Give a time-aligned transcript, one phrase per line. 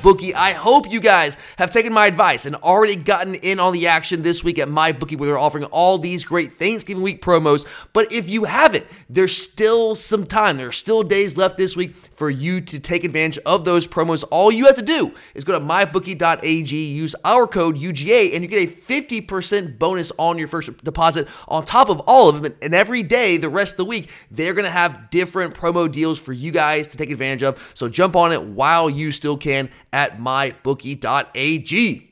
[0.00, 0.34] MyBookie.
[0.34, 4.22] I hope you guys have taken my advice and already gotten in on the action
[4.22, 7.66] this week at MyBookie, where they're offering all these great Thanksgiving week promos.
[7.92, 10.56] But if you haven't, there's still some time.
[10.56, 14.24] There are still days left this week for you to take advantage of those promos.
[14.30, 18.48] All you have to do is go to mybookie.ag, use our code UGA, and you
[18.48, 22.54] get a 50% bonus on your first deposit on top of all of them.
[22.62, 26.18] And every day, the rest of the week, they're going to have different promo deals
[26.18, 27.72] for you guys to take advantage of.
[27.74, 32.06] So jump on it while you still can at mybookie.ag.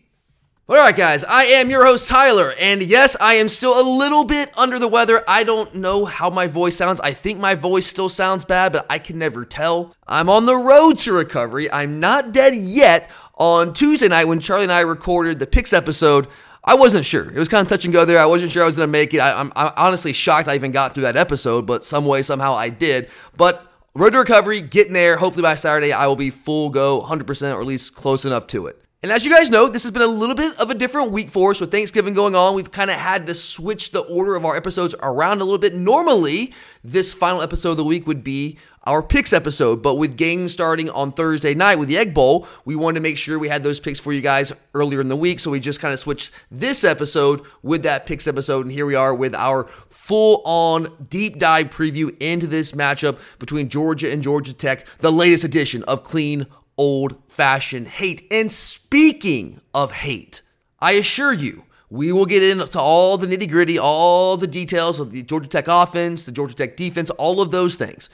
[0.70, 4.24] All right, guys, I am your host, Tyler, and yes, I am still a little
[4.24, 5.24] bit under the weather.
[5.26, 7.00] I don't know how my voice sounds.
[7.00, 9.96] I think my voice still sounds bad, but I can never tell.
[10.06, 11.72] I'm on the road to recovery.
[11.72, 13.10] I'm not dead yet.
[13.36, 16.26] On Tuesday night, when Charlie and I recorded the Picks episode,
[16.62, 17.30] I wasn't sure.
[17.30, 18.18] It was kind of touch and go there.
[18.18, 19.20] I wasn't sure I was going to make it.
[19.20, 22.68] I, am honestly shocked I even got through that episode, but some way, somehow I
[22.68, 23.08] did.
[23.38, 23.67] But
[23.98, 25.16] road to recovery, getting there.
[25.16, 28.66] Hopefully by Saturday, I will be full go, 100%, or at least close enough to
[28.66, 28.80] it.
[29.00, 31.30] And as you guys know, this has been a little bit of a different week
[31.30, 32.56] for us with Thanksgiving going on.
[32.56, 35.72] We've kind of had to switch the order of our episodes around a little bit.
[35.72, 40.52] Normally, this final episode of the week would be our picks episode, but with games
[40.52, 43.62] starting on Thursday night with the Egg Bowl, we wanted to make sure we had
[43.62, 45.38] those picks for you guys earlier in the week.
[45.38, 48.66] So we just kind of switched this episode with that picks episode.
[48.66, 53.68] And here we are with our full on deep dive preview into this matchup between
[53.68, 56.46] Georgia and Georgia Tech, the latest edition of Clean
[56.78, 58.26] old fashioned hate.
[58.30, 60.40] And speaking of hate,
[60.80, 65.12] I assure you, we will get into all the nitty gritty, all the details of
[65.12, 68.08] the Georgia Tech offense, the Georgia Tech defense, all of those things.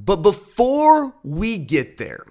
[0.00, 2.26] But before we get there,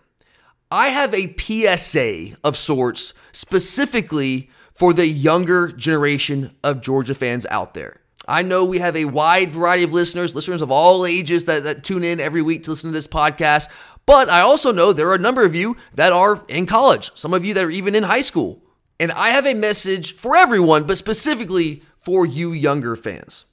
[0.71, 7.73] I have a PSA of sorts specifically for the younger generation of Georgia fans out
[7.73, 8.01] there.
[8.27, 11.83] I know we have a wide variety of listeners, listeners of all ages that, that
[11.83, 13.69] tune in every week to listen to this podcast.
[14.07, 17.33] But I also know there are a number of you that are in college, some
[17.33, 18.63] of you that are even in high school.
[18.99, 23.45] And I have a message for everyone, but specifically for you younger fans.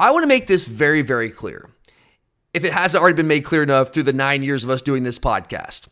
[0.00, 1.70] I want to make this very, very clear.
[2.54, 5.02] If it hasn't already been made clear enough through the nine years of us doing
[5.02, 5.88] this podcast,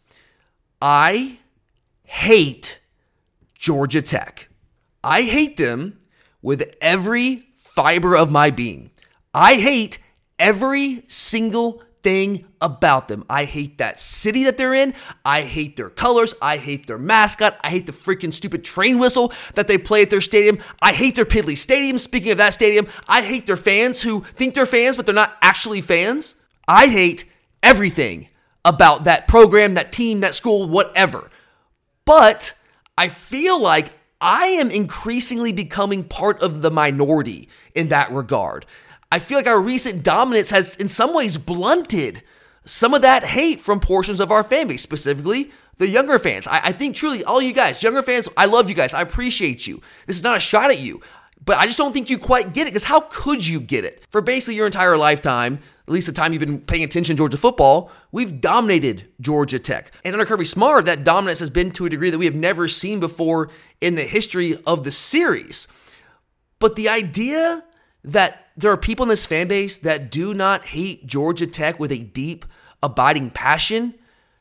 [0.80, 1.38] I
[2.04, 2.80] hate
[3.54, 4.48] Georgia Tech.
[5.04, 6.00] I hate them
[6.40, 8.90] with every fiber of my being.
[9.34, 9.98] I hate
[10.38, 13.24] every single thing about them.
[13.28, 14.94] I hate that city that they're in.
[15.24, 16.34] I hate their colors.
[16.40, 17.58] I hate their mascot.
[17.64, 20.58] I hate the freaking stupid train whistle that they play at their stadium.
[20.80, 21.98] I hate their piddly stadium.
[21.98, 25.36] Speaking of that stadium, I hate their fans who think they're fans, but they're not
[25.42, 26.36] actually fans.
[26.68, 27.24] I hate
[27.62, 28.28] everything
[28.64, 31.30] about that program, that team, that school, whatever.
[32.04, 32.54] But
[32.96, 38.66] I feel like I am increasingly becoming part of the minority in that regard.
[39.10, 42.22] I feel like our recent dominance has, in some ways, blunted
[42.64, 46.46] some of that hate from portions of our fan base, specifically the younger fans.
[46.46, 48.94] I, I, think truly, all you guys, younger fans, I love you guys.
[48.94, 49.80] I appreciate you.
[50.06, 51.00] This is not a shot at you,
[51.44, 54.04] but I just don't think you quite get it because how could you get it?
[54.10, 57.36] For basically your entire lifetime, at least the time you've been paying attention to Georgia
[57.36, 59.92] football, we've dominated Georgia Tech.
[60.04, 62.68] And under Kirby Smart, that dominance has been to a degree that we have never
[62.68, 63.50] seen before
[63.80, 65.68] in the history of the series.
[66.58, 67.64] But the idea
[68.04, 71.90] that there are people in this fan base that do not hate Georgia Tech with
[71.90, 72.44] a deep,
[72.82, 73.94] abiding passion.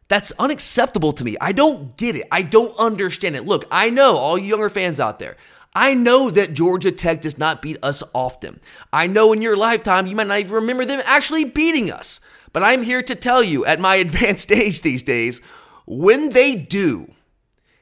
[0.08, 1.36] That's unacceptable to me.
[1.42, 2.28] I don't get it.
[2.32, 3.46] I don't understand it.
[3.46, 5.38] Look, I know all you younger fans out there.
[5.76, 8.60] I know that Georgia Tech does not beat us often.
[8.92, 12.20] I know in your lifetime you might not even remember them actually beating us.
[12.52, 15.42] But I'm here to tell you at my advanced age these days,
[15.86, 17.12] when they do,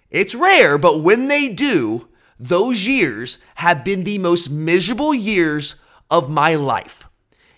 [0.09, 2.07] it's rare, but when they do,
[2.39, 5.75] those years have been the most miserable years
[6.11, 7.07] of my life.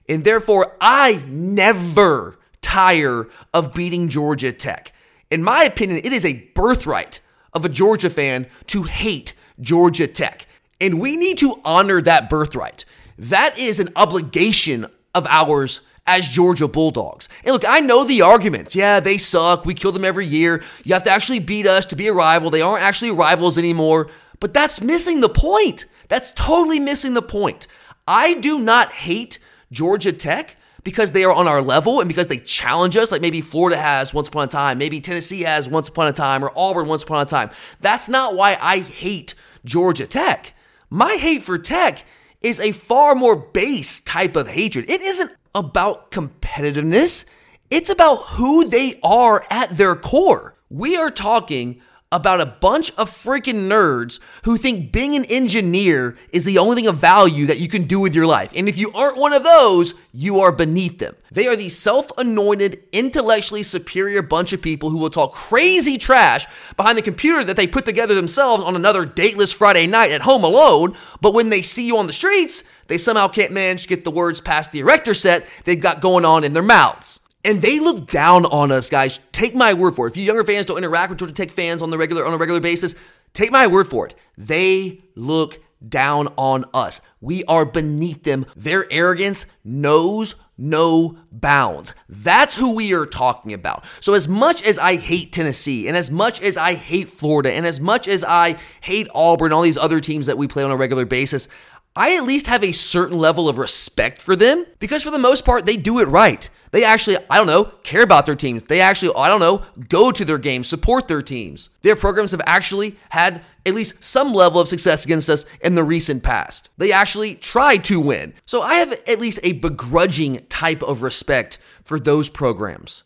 [0.07, 4.93] And therefore, I never tire of beating Georgia Tech.
[5.29, 7.19] In my opinion, it is a birthright
[7.51, 10.47] of a Georgia fan to hate Georgia Tech.
[10.79, 12.85] And we need to honor that birthright.
[13.17, 17.29] That is an obligation of ours as Georgia Bulldogs.
[17.43, 18.75] And look, I know the arguments.
[18.75, 19.65] Yeah, they suck.
[19.65, 20.61] We kill them every year.
[20.83, 22.49] You have to actually beat us to be a rival.
[22.49, 24.09] They aren't actually rivals anymore.
[24.39, 25.85] But that's missing the point.
[26.09, 27.67] That's totally missing the point.
[28.07, 29.39] I do not hate
[29.71, 33.41] Georgia Tech because they are on our level and because they challenge us, like maybe
[33.41, 36.87] Florida has once upon a time, maybe Tennessee has once upon a time, or Auburn
[36.87, 37.49] once upon a time.
[37.79, 39.33] That's not why I hate
[39.63, 40.53] Georgia Tech.
[40.89, 42.03] My hate for Tech
[42.41, 44.89] is a far more base type of hatred.
[44.89, 47.25] It isn't about competitiveness,
[47.69, 50.55] it's about who they are at their core.
[50.69, 51.81] We are talking
[52.13, 56.87] about a bunch of freaking nerds who think being an engineer is the only thing
[56.87, 58.51] of value that you can do with your life.
[58.55, 61.15] And if you aren't one of those, you are beneath them.
[61.31, 66.45] They are the self anointed, intellectually superior bunch of people who will talk crazy trash
[66.77, 70.43] behind the computer that they put together themselves on another dateless Friday night at home
[70.43, 70.95] alone.
[71.19, 74.11] But when they see you on the streets, they somehow can't manage to get the
[74.11, 77.21] words past the erector set they've got going on in their mouths.
[77.43, 79.19] And they look down on us, guys.
[79.31, 80.11] Take my word for it.
[80.11, 82.37] If you younger fans don't interact with Georgia Tech fans on the regular on a
[82.37, 82.95] regular basis,
[83.33, 84.15] take my word for it.
[84.37, 87.01] They look down on us.
[87.19, 88.45] We are beneath them.
[88.55, 91.93] Their arrogance knows no bounds.
[92.07, 93.83] That's who we are talking about.
[93.99, 97.65] So, as much as I hate Tennessee, and as much as I hate Florida, and
[97.65, 100.77] as much as I hate Auburn, all these other teams that we play on a
[100.77, 101.47] regular basis,
[101.95, 105.45] I at least have a certain level of respect for them because, for the most
[105.45, 106.49] part, they do it right.
[106.71, 108.63] They actually, I don't know, care about their teams.
[108.63, 111.69] They actually, I don't know, go to their games, support their teams.
[111.83, 115.83] Their programs have actually had at least some level of success against us in the
[115.83, 116.69] recent past.
[116.79, 118.33] They actually try to win.
[118.47, 123.03] So I have at least a begrudging type of respect for those programs.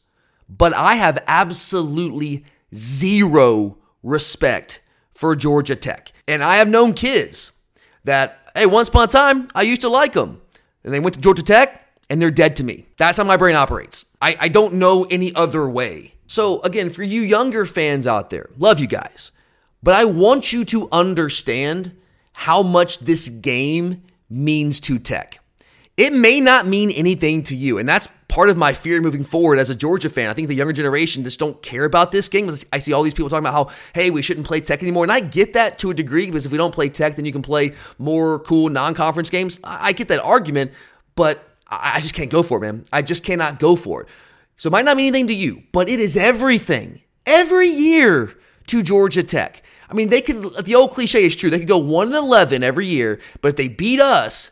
[0.48, 4.80] But I have absolutely zero respect
[5.14, 6.14] for Georgia Tech.
[6.26, 7.52] And I have known kids
[8.06, 10.42] that, hey, once upon a time, I used to like them.
[10.84, 12.88] And they went to Georgia Tech and they're dead to me.
[12.98, 14.06] That's how my brain operates.
[14.22, 16.14] I, I don't know any other way.
[16.28, 19.32] So, again, for you younger fans out there, love you guys.
[19.82, 21.96] But I want you to understand
[22.34, 25.40] how much this game means to tech.
[25.98, 29.58] It may not mean anything to you, and that's part of my fear moving forward
[29.58, 30.30] as a Georgia fan.
[30.30, 32.52] I think the younger generation just don't care about this game.
[32.72, 35.04] I see all these people talking about how, hey, we shouldn't play tech anymore.
[35.06, 37.32] And I get that to a degree because if we don't play tech, then you
[37.32, 39.60] can play more cool non conference games.
[39.64, 40.72] I get that argument,
[41.16, 42.86] but I just can't go for it, man.
[42.94, 44.10] I just cannot go for it.
[44.56, 48.36] So it might not mean anything to you, but it is everything every year
[48.68, 49.64] to Georgia Tech.
[49.90, 51.50] I mean, they could, the old cliche is true.
[51.50, 54.52] They could go 1 11 every year, but if they beat us,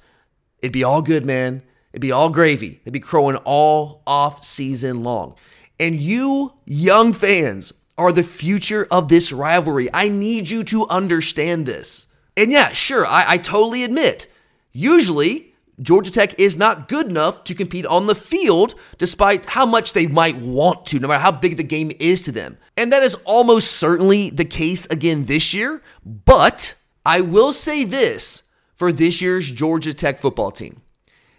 [0.65, 1.61] it'd be all good, man.
[1.93, 2.81] It'd be all gravy.
[2.83, 5.35] They'd be crowing all off season long.
[5.79, 9.89] And you, young fans, are the future of this rivalry.
[9.93, 12.07] I need you to understand this.
[12.35, 14.27] And yeah, sure, I, I totally admit,
[14.71, 19.93] usually Georgia Tech is not good enough to compete on the field, despite how much
[19.93, 22.57] they might want to, no matter how big the game is to them.
[22.75, 25.83] And that is almost certainly the case again this year.
[26.03, 26.73] But
[27.05, 28.41] I will say this
[28.75, 30.81] for this year's Georgia Tech football team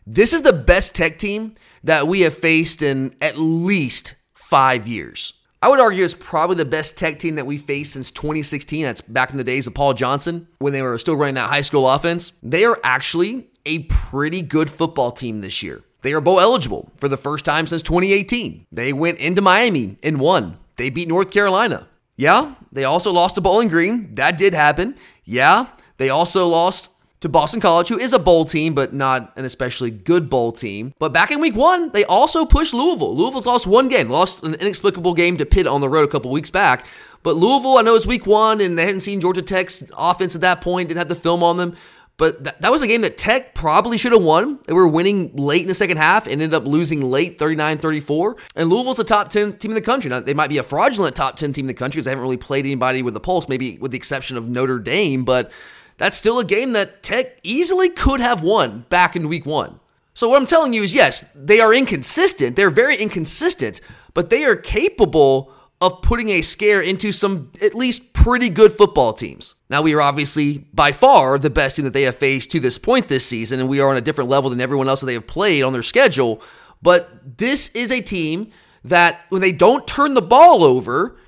[0.07, 5.33] this is the best Tech team that we have faced in at least five years.
[5.61, 8.85] I would argue it's probably the best Tech team that we faced since 2016.
[8.85, 11.63] That's back in the days of Paul Johnson when they were still running that high
[11.63, 12.33] school offense.
[12.43, 15.83] They are actually a pretty good football team this year.
[16.03, 18.67] They are bowl eligible for the first time since 2018.
[18.71, 20.59] They went into Miami and won.
[20.77, 21.89] They beat North Carolina.
[22.17, 24.15] Yeah, they also lost to Bowling Green.
[24.15, 24.95] That did happen.
[25.25, 25.67] Yeah,
[25.97, 26.91] they also lost
[27.21, 30.93] to Boston College, who is a bowl team, but not an especially good bowl team.
[30.99, 33.17] But back in week one, they also pushed Louisville.
[33.17, 36.31] Louisville's lost one game, lost an inexplicable game to Pitt on the road a couple
[36.31, 36.87] weeks back.
[37.23, 40.43] But Louisville, I know it's week one, and they hadn't seen Georgia Tech's offense at
[40.43, 41.77] that point, didn't have the film on them.
[42.19, 44.59] But that, that was a game that Tech probably should have won.
[44.67, 48.37] They were winning late in the second half and ended up losing late 39 34.
[48.55, 50.09] And Louisville's a top 10 team in the country.
[50.09, 52.23] Now, they might be a fraudulent top 10 team in the country because they haven't
[52.23, 55.25] really played anybody with a pulse, maybe with the exception of Notre Dame.
[55.25, 55.53] But
[55.99, 59.81] that's still a game that Tech easily could have won back in week one.
[60.15, 62.57] So, what I'm telling you is yes, they are inconsistent.
[62.57, 63.81] They're very inconsistent,
[64.15, 69.13] but they are capable of putting a scare into some at least pretty good football
[69.13, 69.55] teams.
[69.69, 72.79] Now, we are obviously by far the best team that they have faced to this
[72.79, 75.15] point this season, and we are on a different level than everyone else that they
[75.15, 76.41] have played on their schedule.
[76.81, 78.51] But this is a team
[78.85, 81.19] that, when they don't turn the ball over,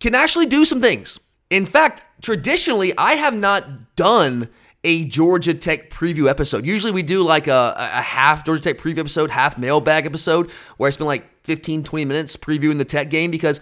[0.00, 1.18] can actually do some things.
[1.50, 4.48] In fact, traditionally, I have not done
[4.84, 6.64] a Georgia Tech preview episode.
[6.64, 10.88] Usually we do like a, a half Georgia Tech preview episode, half mailbag episode, where
[10.88, 13.60] I spend like 15, 20 minutes previewing the Tech game because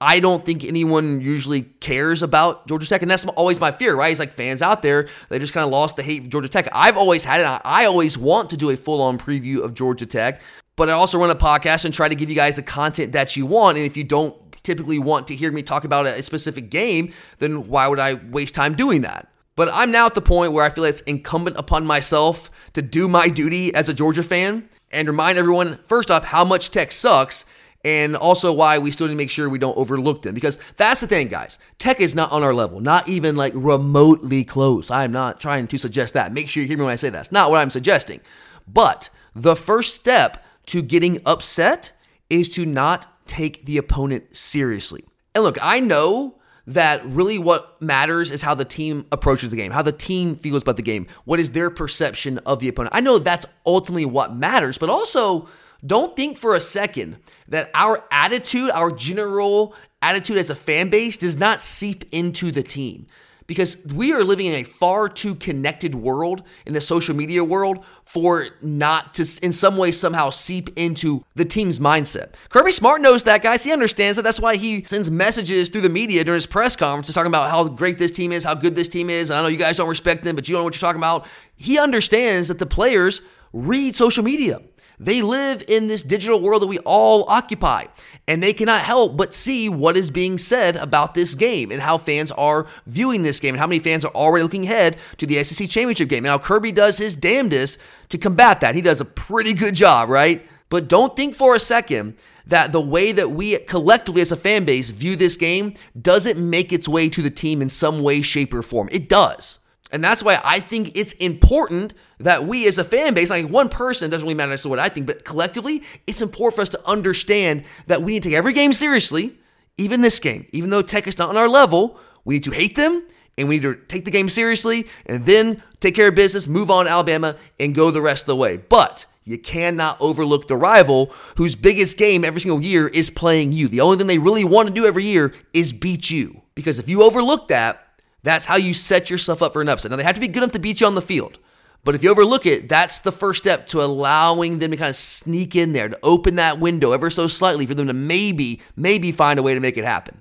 [0.00, 4.10] I don't think anyone usually cares about Georgia Tech, and that's always my fear, right?
[4.10, 6.68] He's like fans out there, they just kind of lost the hate of Georgia Tech.
[6.72, 7.62] I've always had it.
[7.64, 10.40] I always want to do a full on preview of Georgia Tech,
[10.76, 13.36] but I also run a podcast and try to give you guys the content that
[13.36, 13.76] you want.
[13.76, 17.68] And if you don't typically want to hear me talk about a specific game, then
[17.68, 19.28] why would I waste time doing that?
[19.56, 23.08] But I'm now at the point where I feel it's incumbent upon myself to do
[23.08, 27.44] my duty as a Georgia fan and remind everyone, first off, how much Tech sucks
[27.84, 30.34] and also why we still need to make sure we don't overlook them.
[30.34, 31.58] Because that's the thing, guys.
[31.78, 34.90] Tech is not on our level, not even like remotely close.
[34.90, 36.32] I'm not trying to suggest that.
[36.32, 37.16] Make sure you hear me when I say that.
[37.16, 38.20] That's not what I'm suggesting.
[38.66, 41.92] But the first step to getting upset
[42.28, 45.04] is to not take the opponent seriously.
[45.34, 46.34] And look, I know
[46.66, 50.62] that really what matters is how the team approaches the game, how the team feels
[50.62, 52.94] about the game, what is their perception of the opponent.
[52.94, 55.48] I know that's ultimately what matters, but also
[55.86, 57.16] don't think for a second
[57.48, 62.62] that our attitude, our general attitude as a fan base, does not seep into the
[62.62, 63.06] team
[63.48, 67.84] because we are living in a far too connected world in the social media world
[68.04, 72.34] for not to in some way somehow seep into the team's mindset.
[72.50, 73.64] Kirby Smart knows that, guys.
[73.64, 74.22] He understands that.
[74.22, 77.66] That's why he sends messages through the media during his press conferences talking about how
[77.66, 79.30] great this team is, how good this team is.
[79.30, 81.00] And I know you guys don't respect them, but you don't know what you're talking
[81.00, 81.26] about.
[81.56, 84.60] He understands that the players read social media.
[85.00, 87.86] They live in this digital world that we all occupy,
[88.26, 91.98] and they cannot help but see what is being said about this game and how
[91.98, 95.42] fans are viewing this game and how many fans are already looking ahead to the
[95.44, 96.24] SEC championship game.
[96.24, 97.78] And how Kirby does his damnedest
[98.08, 98.74] to combat that.
[98.74, 100.46] He does a pretty good job, right?
[100.68, 104.64] But don't think for a second that the way that we collectively as a fan
[104.64, 108.52] base view this game doesn't make its way to the team in some way, shape,
[108.52, 108.88] or form.
[108.90, 109.60] It does.
[109.90, 113.68] And that's why I think it's important that we as a fan base, like one
[113.68, 116.86] person doesn't really matter to what I think, but collectively, it's important for us to
[116.86, 119.38] understand that we need to take every game seriously,
[119.78, 120.46] even this game.
[120.52, 123.02] Even though Tech is not on our level, we need to hate them
[123.38, 126.70] and we need to take the game seriously and then take care of business, move
[126.70, 128.56] on Alabama, and go the rest of the way.
[128.56, 133.68] But you cannot overlook the rival whose biggest game every single year is playing you.
[133.68, 136.42] The only thing they really want to do every year is beat you.
[136.54, 137.87] Because if you overlook that,
[138.28, 139.90] that's how you set yourself up for an upset.
[139.90, 141.38] Now, they have to be good enough to beat you on the field.
[141.84, 144.96] But if you overlook it, that's the first step to allowing them to kind of
[144.96, 149.12] sneak in there, to open that window ever so slightly for them to maybe, maybe
[149.12, 150.20] find a way to make it happen.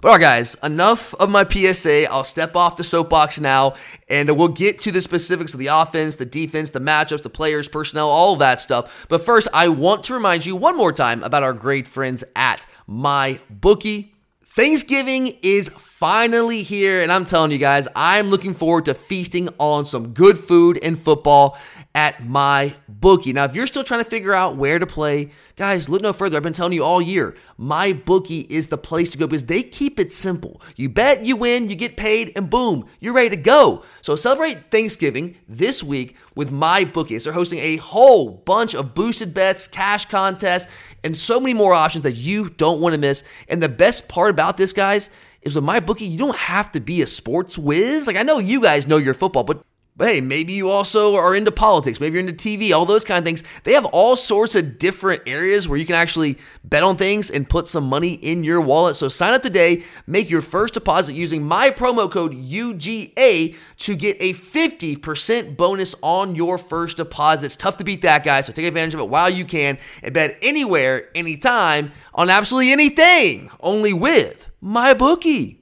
[0.00, 2.10] But all right, guys, enough of my PSA.
[2.10, 3.74] I'll step off the soapbox now
[4.08, 7.68] and we'll get to the specifics of the offense, the defense, the matchups, the players,
[7.68, 9.06] personnel, all that stuff.
[9.08, 12.66] But first, I want to remind you one more time about our great friends at
[12.88, 14.11] My Bookie.
[14.54, 19.86] Thanksgiving is finally here, and I'm telling you guys, I'm looking forward to feasting on
[19.86, 21.56] some good food and football
[21.94, 23.32] at my bookie.
[23.32, 26.36] Now, if you're still trying to figure out where to play, guys, look no further.
[26.36, 29.62] I've been telling you all year, my bookie is the place to go because they
[29.62, 30.60] keep it simple.
[30.76, 33.84] You bet, you win, you get paid, and boom, you're ready to go.
[34.02, 37.16] So celebrate Thanksgiving this week with my bookie.
[37.16, 40.70] They're hosting a whole bunch of boosted bets, cash contests,
[41.04, 43.24] and so many more options that you don't want to miss.
[43.48, 45.10] And the best part about this, guys,
[45.42, 48.06] is with my bookie, you don't have to be a sports whiz.
[48.06, 49.62] Like I know you guys know your football, but
[49.94, 53.18] but hey, maybe you also are into politics, maybe you're into TV, all those kind
[53.18, 53.44] of things.
[53.64, 57.48] They have all sorts of different areas where you can actually bet on things and
[57.48, 58.96] put some money in your wallet.
[58.96, 64.16] So sign up today, make your first deposit using my promo code UGA to get
[64.18, 67.46] a 50% bonus on your first deposit.
[67.46, 68.46] It's tough to beat that, guys.
[68.46, 73.50] So take advantage of it while you can and bet anywhere, anytime on absolutely anything,
[73.60, 75.61] only with my bookie.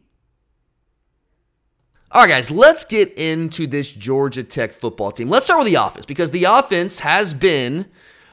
[2.12, 5.30] All right, guys, let's get into this Georgia Tech football team.
[5.30, 7.86] Let's start with the offense because the offense has been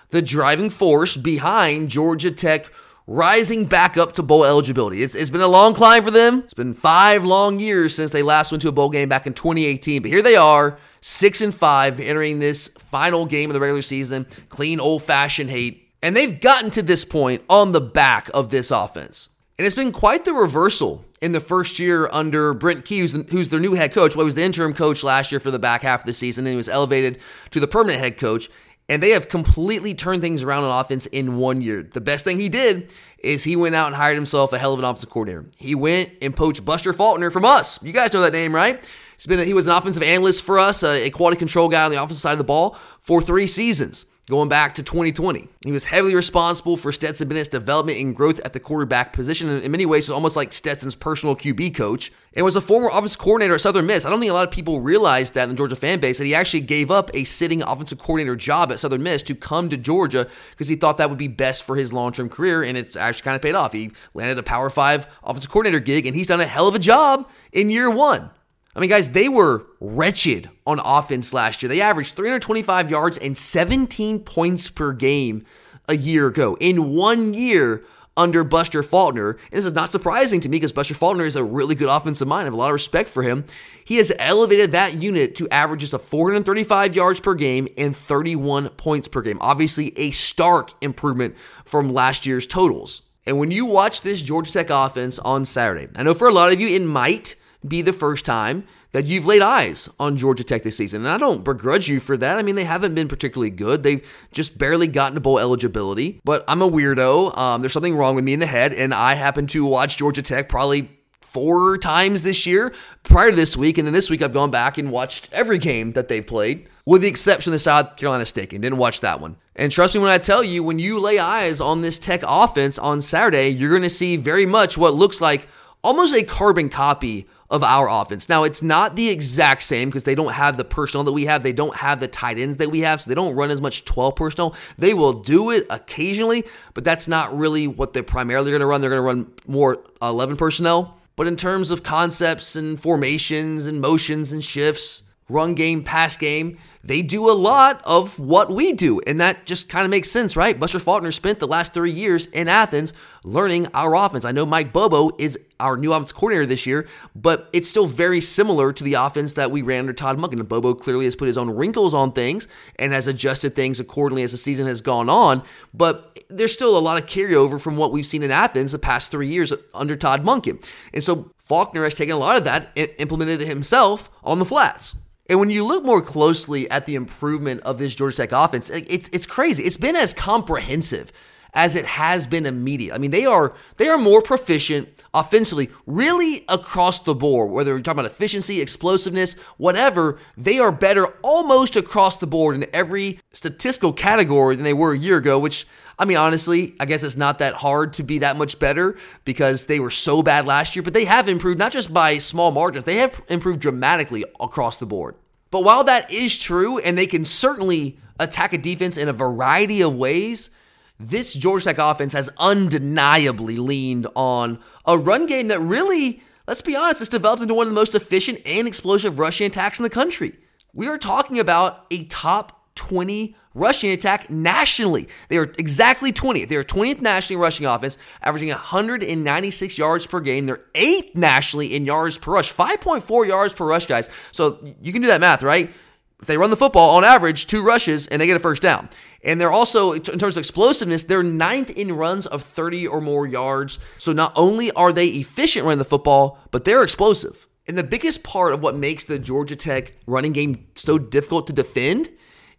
[0.09, 2.71] the driving force behind Georgia Tech
[3.05, 5.03] rising back up to bowl eligibility.
[5.03, 6.39] It's, it's been a long climb for them.
[6.39, 9.35] It's been five long years since they last went to a bowl game back in
[9.35, 10.01] 2018.
[10.01, 14.25] But here they are, six and five, entering this final game of the regular season.
[14.49, 15.91] Clean, old fashioned hate.
[16.01, 19.29] And they've gotten to this point on the back of this offense.
[19.57, 23.49] And it's been quite the reversal in the first year under Brent Key, who's, who's
[23.49, 24.15] their new head coach.
[24.15, 26.45] Well, he was the interim coach last year for the back half of the season,
[26.45, 27.19] and he was elevated
[27.51, 28.51] to the permanent head coach.
[28.87, 31.81] And they have completely turned things around on offense in one year.
[31.81, 34.79] The best thing he did is he went out and hired himself a hell of
[34.79, 35.49] an offensive coordinator.
[35.57, 37.81] He went and poached Buster Faulkner from us.
[37.81, 38.87] You guys know that name, right?
[39.17, 41.83] He's been a, he was an offensive analyst for us, a, a quality control guy
[41.83, 45.47] on the offensive side of the ball for three seasons going back to 2020.
[45.63, 49.47] He was heavily responsible for Stetson Bennett's development and growth at the quarterback position.
[49.47, 52.11] And in many ways, was almost like Stetson's personal QB coach.
[52.33, 54.05] And was a former offensive coordinator at Southern Miss.
[54.05, 56.25] I don't think a lot of people realize that in the Georgia fan base that
[56.25, 59.77] he actually gave up a sitting offensive coordinator job at Southern Miss to come to
[59.77, 62.61] Georgia because he thought that would be best for his long-term career.
[62.63, 63.73] And it's actually kind of paid off.
[63.73, 66.79] He landed a Power Five offensive coordinator gig, and he's done a hell of a
[66.79, 68.29] job in year one.
[68.77, 71.69] I mean, guys, they were wretched on offense last year.
[71.69, 75.45] They averaged 325 yards and 17 points per game
[75.89, 76.55] a year ago.
[76.59, 77.83] In one year
[78.15, 81.43] under Buster Faulkner, and this is not surprising to me because Buster Faulkner is a
[81.43, 82.41] really good offensive mind.
[82.41, 83.45] I have a lot of respect for him.
[83.83, 89.07] He has elevated that unit to averages of 435 yards per game and 31 points
[89.07, 89.39] per game.
[89.41, 93.01] Obviously, a stark improvement from last year's totals.
[93.25, 96.53] And when you watch this Georgia Tech offense on Saturday, I know for a lot
[96.53, 97.35] of you it might
[97.65, 101.01] be the first time that you've laid eyes on Georgia Tech this season.
[101.01, 102.37] And I don't begrudge you for that.
[102.37, 103.83] I mean, they haven't been particularly good.
[103.83, 106.21] They've just barely gotten to bowl eligibility.
[106.23, 107.37] But I'm a weirdo.
[107.37, 108.73] Um, there's something wrong with me in the head.
[108.73, 110.89] And I happen to watch Georgia Tech probably
[111.21, 112.73] four times this year
[113.03, 113.77] prior to this week.
[113.77, 117.01] And then this week I've gone back and watched every game that they've played, with
[117.01, 118.61] the exception of the South Carolina State game.
[118.61, 119.35] Didn't watch that one.
[119.55, 122.79] And trust me when I tell you, when you lay eyes on this Tech offense
[122.79, 125.47] on Saturday, you're going to see very much what looks like
[125.83, 128.27] almost a carbon copy of our offense.
[128.27, 131.43] Now, it's not the exact same because they don't have the personnel that we have.
[131.43, 133.85] They don't have the tight ends that we have, so they don't run as much
[133.85, 134.55] 12 personnel.
[134.77, 138.81] They will do it occasionally, but that's not really what they're primarily going to run.
[138.81, 140.97] They're going to run more 11 personnel.
[141.15, 146.57] But in terms of concepts and formations and motions and shifts, run game, pass game,
[146.83, 149.01] they do a lot of what we do.
[149.05, 150.57] And that just kind of makes sense, right?
[150.57, 152.93] Buster Faulkner spent the last three years in Athens
[153.25, 154.23] learning our offense.
[154.23, 158.21] I know Mike Bobo is our new offense coordinator this year, but it's still very
[158.21, 160.39] similar to the offense that we ran under Todd Monken.
[160.39, 164.23] And Bobo clearly has put his own wrinkles on things and has adjusted things accordingly
[164.23, 165.43] as the season has gone on.
[165.73, 169.11] But there's still a lot of carryover from what we've seen in Athens the past
[169.11, 170.63] three years under Todd Monken.
[170.93, 174.45] And so Faulkner has taken a lot of that, and implemented it himself on the
[174.45, 174.95] flats.
[175.29, 179.09] And when you look more closely at the improvement of this Georgia Tech offense, it's
[179.11, 179.63] it's crazy.
[179.63, 181.11] It's been as comprehensive
[181.53, 182.93] as it has been immediate.
[182.93, 187.51] I mean, they are they are more proficient offensively, really across the board.
[187.51, 192.65] Whether you're talking about efficiency, explosiveness, whatever, they are better almost across the board in
[192.73, 195.39] every statistical category than they were a year ago.
[195.39, 195.67] Which
[195.99, 199.65] I mean, honestly, I guess it's not that hard to be that much better because
[199.65, 202.85] they were so bad last year, but they have improved not just by small margins,
[202.85, 205.15] they have improved dramatically across the board.
[205.49, 209.81] But while that is true, and they can certainly attack a defense in a variety
[209.81, 210.51] of ways,
[210.99, 216.75] this Georgia Tech offense has undeniably leaned on a run game that really, let's be
[216.75, 219.89] honest, has developed into one of the most efficient and explosive rushing attacks in the
[219.89, 220.35] country.
[220.73, 225.09] We are talking about a top 20 rushing attack nationally.
[225.27, 226.47] They are exactly 20th.
[226.47, 230.45] They are 20th nationally rushing offense, averaging 196 yards per game.
[230.45, 234.09] They're eighth nationally in yards per rush, 5.4 yards per rush, guys.
[234.31, 235.73] So you can do that math, right?
[236.21, 238.89] If they run the football on average, two rushes and they get a first down.
[239.23, 243.27] And they're also, in terms of explosiveness, they're ninth in runs of 30 or more
[243.27, 243.77] yards.
[243.97, 247.47] So not only are they efficient running the football, but they're explosive.
[247.67, 251.53] And the biggest part of what makes the Georgia Tech running game so difficult to
[251.53, 252.11] defend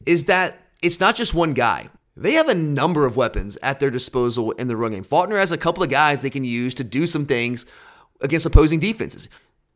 [0.07, 1.89] is that it's not just one guy.
[2.17, 5.05] They have a number of weapons at their disposal in the run game.
[5.05, 7.65] Faulkner has a couple of guys they can use to do some things
[8.21, 9.29] against opposing defenses.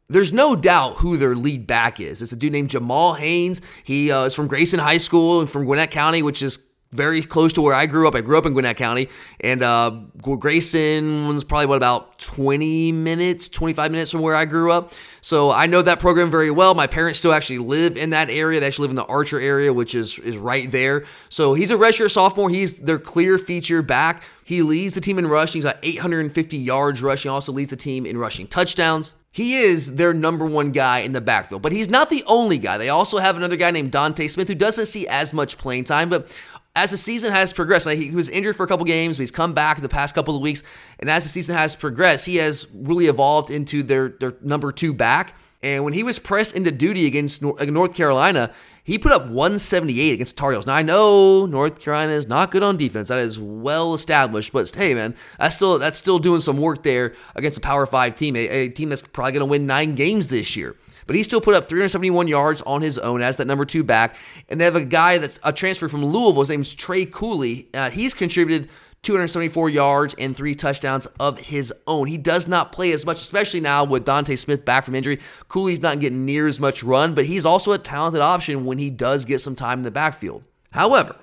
[0.09, 2.21] There's no doubt who their lead back is.
[2.21, 3.61] It's a dude named Jamal Haynes.
[3.85, 6.59] He uh, is from Grayson High School and from Gwinnett County, which is
[6.93, 8.15] very close to where I grew up.
[8.15, 9.09] I grew up in Gwinnett County,
[9.41, 14.71] and uh, Grayson was probably what about 20 minutes, 25 minutes from where I grew
[14.71, 14.93] up.
[15.23, 16.75] So I know that program very well.
[16.75, 18.61] My parents still actually live in that area.
[18.61, 21.05] They actually live in the Archer area, which is is right there.
[21.31, 22.51] So he's a redshirt sophomore.
[22.51, 24.23] He's their clear feature back.
[24.45, 25.59] He leads the team in rushing.
[25.59, 27.31] He's got 850 yards rushing.
[27.31, 29.15] Also leads the team in rushing touchdowns.
[29.35, 32.77] He is their number one guy in the backfield, but he's not the only guy.
[32.77, 36.11] They also have another guy named Dante Smith who doesn't see as much playing time,
[36.11, 36.37] but
[36.75, 39.31] as the season has progressed, like he was injured for a couple games, but he's
[39.31, 40.63] come back the past couple of weeks.
[40.99, 44.95] And as the season has progressed, he has really evolved into their, their number two
[44.95, 45.35] back.
[45.63, 48.51] And when he was pressed into duty against North Carolina,
[48.85, 50.67] he put up 178 against Tar Heels.
[50.67, 53.09] Now I know North Carolina is not good on defense.
[53.09, 54.53] That is well established.
[54.53, 58.17] But hey, man, that's still that's still doing some work there against a Power Five
[58.17, 60.75] team, a, a team that's probably going to win nine games this year.
[61.07, 64.17] But he still put up 371 yards on his own as that number two back.
[64.49, 66.43] And they have a guy that's a transfer from Louisville.
[66.43, 67.69] His name's Trey Cooley.
[67.75, 68.69] Uh, he's contributed
[69.03, 72.07] 274 yards and three touchdowns of his own.
[72.07, 75.19] He does not play as much, especially now with Dontae Smith back from injury.
[75.49, 78.91] Cooley's not getting near as much run, but he's also a talented option when he
[78.91, 80.45] does get some time in the backfield.
[80.71, 81.17] However,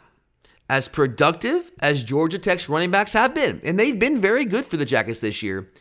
[0.70, 4.76] as productive as Georgia Tech's running backs have been, and they've been very good for
[4.76, 5.72] the Jackets this year,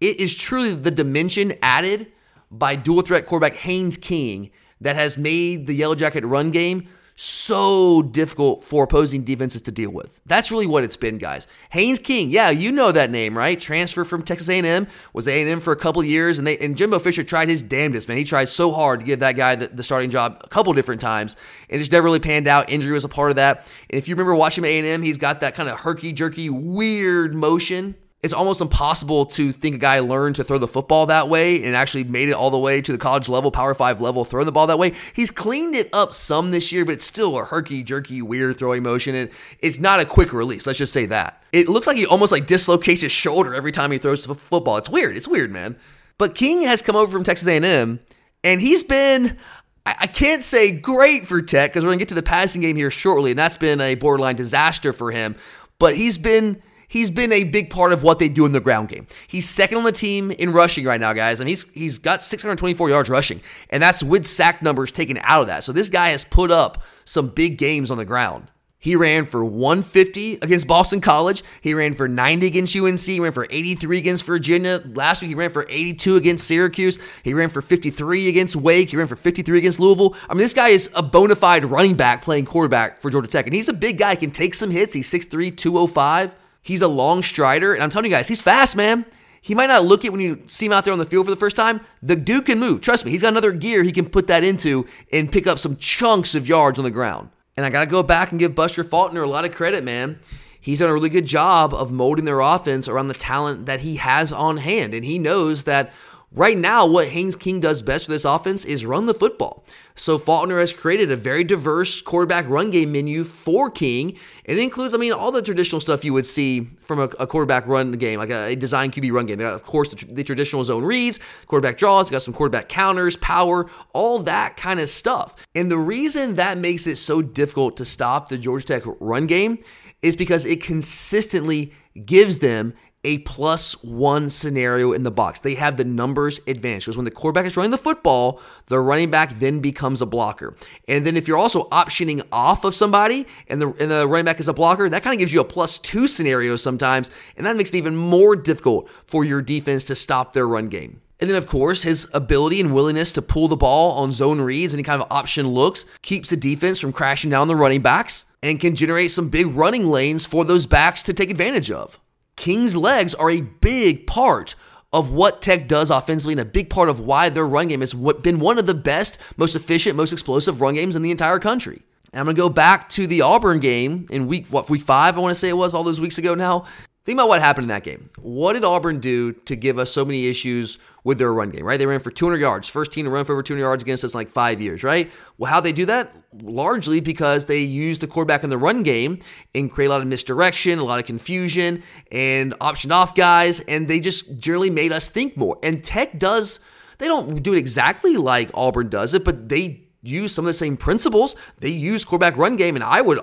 [0.00, 2.12] it is truly the dimension added
[2.50, 6.88] by dual threat quarterback Haynes King that has made the Yellow Jacket run game
[7.20, 10.20] so difficult for opposing defenses to deal with.
[10.24, 11.48] That's really what it's been, guys.
[11.70, 13.60] Haynes King, yeah, you know that name, right?
[13.60, 17.24] Transfer from Texas A&M, was A&M for a couple years, and they and Jimbo Fisher
[17.24, 18.18] tried his damnedest, man.
[18.18, 21.00] He tried so hard to give that guy the, the starting job a couple different
[21.00, 21.34] times,
[21.68, 22.70] and it just never really panned out.
[22.70, 23.66] Injury was a part of that.
[23.90, 27.96] And if you remember watching A&M, he's got that kind of herky jerky, weird motion
[28.22, 31.76] it's almost impossible to think a guy learned to throw the football that way and
[31.76, 34.52] actually made it all the way to the college level, power five level, throwing the
[34.52, 34.92] ball that way.
[35.14, 38.82] He's cleaned it up some this year, but it's still a herky jerky, weird throwing
[38.82, 39.14] motion.
[39.14, 40.66] And it's not a quick release.
[40.66, 41.44] Let's just say that.
[41.52, 44.78] It looks like he almost like dislocates his shoulder every time he throws the football.
[44.78, 45.16] It's weird.
[45.16, 45.76] It's weird, man.
[46.18, 48.00] But King has come over from Texas A&M,
[48.42, 49.38] and he's been
[49.86, 52.76] I can't say great for Tech because we're going to get to the passing game
[52.76, 55.36] here shortly, and that's been a borderline disaster for him.
[55.78, 58.88] But he's been he's been a big part of what they do in the ground
[58.88, 59.06] game.
[59.26, 62.88] He's second on the team in rushing right now, guys, and he's he's got 624
[62.88, 65.62] yards rushing, and that's with sack numbers taken out of that.
[65.64, 68.48] So this guy has put up some big games on the ground.
[68.80, 71.42] He ran for 150 against Boston College.
[71.60, 73.00] He ran for 90 against UNC.
[73.00, 74.80] He ran for 83 against Virginia.
[74.94, 76.96] Last week, he ran for 82 against Syracuse.
[77.24, 78.90] He ran for 53 against Wake.
[78.90, 80.14] He ran for 53 against Louisville.
[80.30, 83.46] I mean, this guy is a bona fide running back playing quarterback for Georgia Tech.
[83.46, 84.12] And he's a big guy.
[84.12, 84.94] He can take some hits.
[84.94, 86.36] He's 6'3, 205.
[86.62, 89.06] He's a long strider, and I'm telling you guys, he's fast, man.
[89.40, 91.30] He might not look it when you see him out there on the field for
[91.30, 91.80] the first time.
[92.02, 92.80] The dude can move.
[92.80, 95.76] Trust me, he's got another gear he can put that into and pick up some
[95.76, 97.30] chunks of yards on the ground.
[97.56, 100.18] And I got to go back and give Buster Faulkner a lot of credit, man.
[100.60, 103.96] He's done a really good job of molding their offense around the talent that he
[103.96, 104.92] has on hand.
[104.92, 105.92] And he knows that
[106.30, 109.64] Right now, what Haynes King does best for this offense is run the football.
[109.94, 114.14] So Faulkner has created a very diverse quarterback run game menu for King.
[114.44, 117.66] It includes, I mean, all the traditional stuff you would see from a, a quarterback
[117.66, 119.38] run game, like a, a design QB run game.
[119.38, 123.68] Got, of course, the, the, traditional zone reads, quarterback draws, got some quarterback counters, power,
[123.94, 125.34] all that kind of stuff.
[125.54, 129.58] And the reason that makes it so difficult to stop the Georgia Tech run game
[130.02, 131.72] is because it consistently
[132.04, 135.40] gives them a plus one scenario in the box.
[135.40, 139.10] They have the numbers advantage because when the quarterback is running the football, the running
[139.10, 140.56] back then becomes a blocker.
[140.88, 144.40] And then if you're also optioning off of somebody and the, and the running back
[144.40, 147.10] is a blocker, that kind of gives you a plus two scenario sometimes.
[147.36, 151.00] And that makes it even more difficult for your defense to stop their run game.
[151.20, 154.72] And then, of course, his ability and willingness to pull the ball on zone reads,
[154.72, 158.24] and any kind of option looks, keeps the defense from crashing down the running backs
[158.40, 161.98] and can generate some big running lanes for those backs to take advantage of.
[162.38, 164.54] King's legs are a big part
[164.92, 167.92] of what Tech does offensively and a big part of why their run game has
[167.92, 171.82] been one of the best, most efficient, most explosive run games in the entire country.
[172.12, 175.16] And I'm going to go back to the Auburn game in week what week 5
[175.16, 176.64] I want to say it was all those weeks ago now.
[177.08, 178.10] Think about what happened in that game.
[178.20, 181.78] What did Auburn do to give us so many issues with their run game, right?
[181.78, 184.12] They ran for 200 yards, first team to run for over 200 yards against us
[184.12, 185.10] in like five years, right?
[185.38, 186.14] Well, how they do that?
[186.34, 189.20] Largely because they use the quarterback in the run game
[189.54, 193.88] and create a lot of misdirection, a lot of confusion, and option off guys, and
[193.88, 195.58] they just generally made us think more.
[195.62, 196.60] And Tech does,
[196.98, 200.52] they don't do it exactly like Auburn does it, but they use some of the
[200.54, 201.34] same principles.
[201.58, 203.18] They use quarterback run game, and I would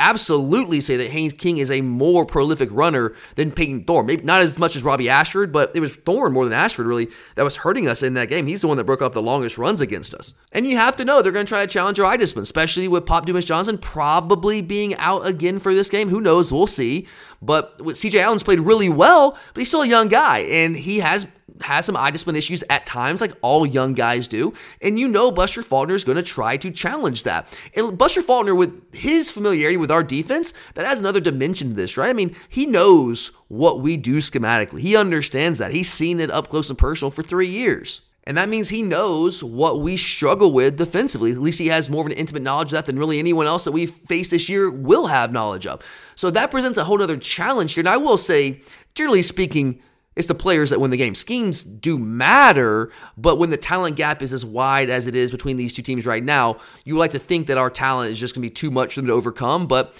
[0.00, 4.06] absolutely say that Haynes King is a more prolific runner than Payton Thorne.
[4.06, 7.08] Maybe not as much as Robbie Ashford, but it was Thorne more than Ashford really
[7.36, 8.46] that was hurting us in that game.
[8.46, 10.34] He's the one that broke off the longest runs against us.
[10.50, 13.06] And you have to know they're going to try to challenge our discipline, especially with
[13.06, 16.08] Pop Dumas Johnson probably being out again for this game.
[16.08, 16.52] Who knows?
[16.52, 17.06] We'll see.
[17.42, 21.26] But CJ Allen's played really well, but he's still a young guy, and he has
[21.62, 24.52] has some eye discipline issues at times, like all young guys do.
[24.80, 27.46] And you know Buster Faulkner is going to try to challenge that.
[27.74, 31.96] And Buster Faulkner, with his familiarity with our defense, that adds another dimension to this,
[31.96, 32.10] right?
[32.10, 34.80] I mean, he knows what we do schematically.
[34.80, 35.72] He understands that.
[35.72, 38.02] He's seen it up close and personal for three years.
[38.24, 41.32] And that means he knows what we struggle with defensively.
[41.32, 43.64] At least he has more of an intimate knowledge of that than really anyone else
[43.64, 45.82] that we face this year will have knowledge of.
[46.16, 47.80] So that presents a whole other challenge here.
[47.80, 48.60] And I will say,
[48.94, 49.82] generally speaking,
[50.16, 51.14] it's the players that win the game.
[51.14, 55.56] Schemes do matter, but when the talent gap is as wide as it is between
[55.56, 58.42] these two teams right now, you like to think that our talent is just going
[58.42, 59.66] to be too much for them to overcome.
[59.66, 59.94] But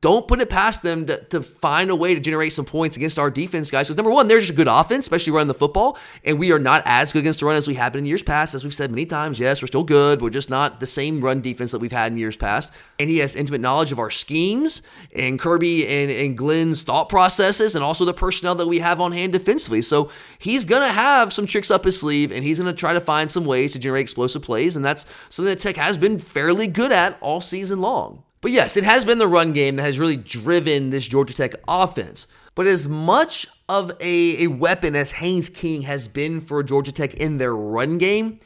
[0.00, 3.18] don't put it past them to, to find a way to generate some points against
[3.18, 3.88] our defense, guys.
[3.88, 6.58] Because number one, they're just a good offense, especially running the football, and we are
[6.58, 8.54] not as good against the run as we have been in years past.
[8.54, 10.22] As we've said many times, yes, we're still good.
[10.22, 12.72] We're just not the same run defense that we've had in years past.
[12.98, 14.80] And he has intimate knowledge of our schemes
[15.14, 19.12] and Kirby and, and Glenn's thought processes, and also the personnel that we have on
[19.12, 19.82] hand defensively.
[19.82, 23.30] So he's gonna have some tricks up his sleeve, and he's gonna try to find
[23.30, 26.90] some ways to generate explosive plays, and that's something that Tech has been fairly good
[26.90, 28.22] at all season long.
[28.40, 31.54] But yes, it has been the run game that has really driven this Georgia Tech
[31.68, 32.26] offense.
[32.54, 37.14] But as much of a, a weapon as Haynes King has been for Georgia Tech
[37.14, 38.40] in their run game,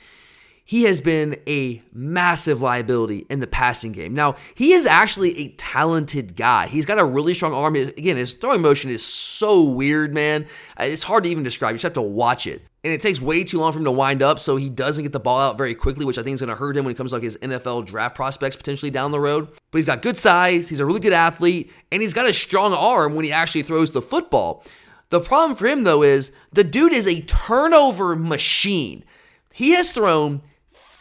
[0.67, 4.15] he has been a massive liability in the passing game.
[4.15, 6.69] Now, he is actually a talented guy.
[6.69, 7.77] He's got a really strong arm.
[7.77, 10.47] Again, his throwing motion is so weird, man.
[10.81, 11.73] Uh, it's hard to even describe.
[11.73, 12.63] You just have to watch it.
[12.83, 15.13] And it takes way too long for him to wind up, so he doesn't get
[15.13, 16.97] the ball out very quickly, which I think is going to hurt him when it
[16.97, 19.49] comes to like his NFL draft prospects potentially down the road.
[19.71, 22.73] But he's got good size, he's a really good athlete, and he's got a strong
[22.73, 24.65] arm when he actually throws the football.
[25.11, 29.05] The problem for him, though, is the dude is a turnover machine.
[29.53, 30.43] He has thrown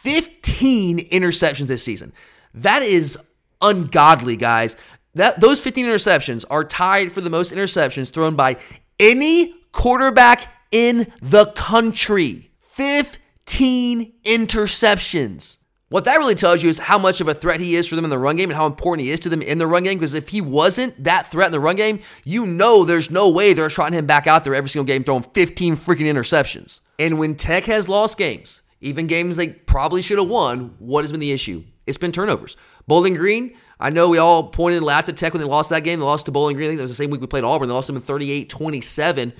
[0.04, 2.12] 15 interceptions this season.
[2.52, 3.18] That is
[3.62, 4.76] ungodly, guys.
[5.14, 8.58] That those 15 interceptions are tied for the most interceptions thrown by
[9.00, 12.50] any quarterback in the country.
[12.58, 15.58] 15 interceptions.
[15.88, 18.04] What that really tells you is how much of a threat he is for them
[18.04, 19.96] in the run game and how important he is to them in the run game.
[19.96, 23.54] Because if he wasn't that threat in the run game, you know there's no way
[23.54, 26.80] they're trotting him back out there every single game throwing 15 freaking interceptions.
[26.98, 31.10] And when Tech has lost games, even games they probably should have won, what has
[31.10, 31.64] been the issue?
[31.86, 32.56] It's been turnovers.
[32.86, 35.84] Bowling Green, I know we all pointed and laughed at Tech when they lost that
[35.84, 35.98] game.
[35.98, 36.66] They lost to Bowling Green.
[36.66, 37.68] I think that was the same week we played Auburn.
[37.68, 39.32] They lost them in 38 27.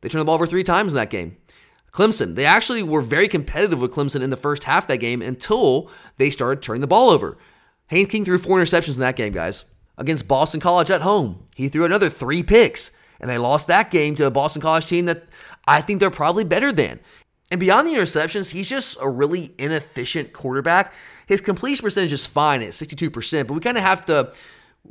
[0.00, 1.36] They turned the ball over three times in that game.
[1.92, 5.22] Clemson, they actually were very competitive with Clemson in the first half of that game
[5.22, 7.38] until they started turning the ball over.
[7.88, 9.64] Haynes King threw four interceptions in that game, guys.
[9.96, 14.14] Against Boston College at home, he threw another three picks, and they lost that game
[14.16, 15.24] to a Boston College team that
[15.66, 17.00] I think they're probably better than.
[17.50, 20.92] And beyond the interceptions, he's just a really inefficient quarterback.
[21.26, 24.32] His completion percentage is fine at 62%, but we kind of have to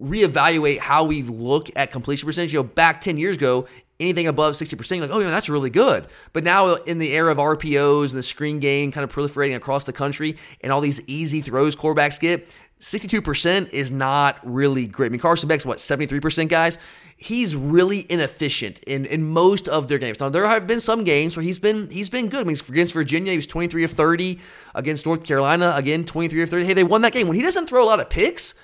[0.02, 2.54] reevaluate how we look at completion percentage.
[2.54, 3.68] You know, back 10 years ago,
[4.00, 6.08] anything above 60%, like, oh, yeah, that's really good.
[6.34, 9.86] But now, in the era of RPOs and the screen game kind of proliferating across
[9.86, 15.08] the country and all these easy throws quarterbacks get, 62% is not really great.
[15.08, 16.78] I mean, Carson Beck's what, 73%, guys?
[17.18, 20.20] He's really inefficient in, in most of their games.
[20.20, 22.42] Now, there have been some games where he's been he's been good.
[22.42, 24.40] I mean, against Virginia, he was 23 of 30.
[24.76, 26.66] Against North Carolina, again, 23 of 30.
[26.66, 27.28] Hey, they won that game.
[27.28, 28.56] When he doesn't throw a lot of picks,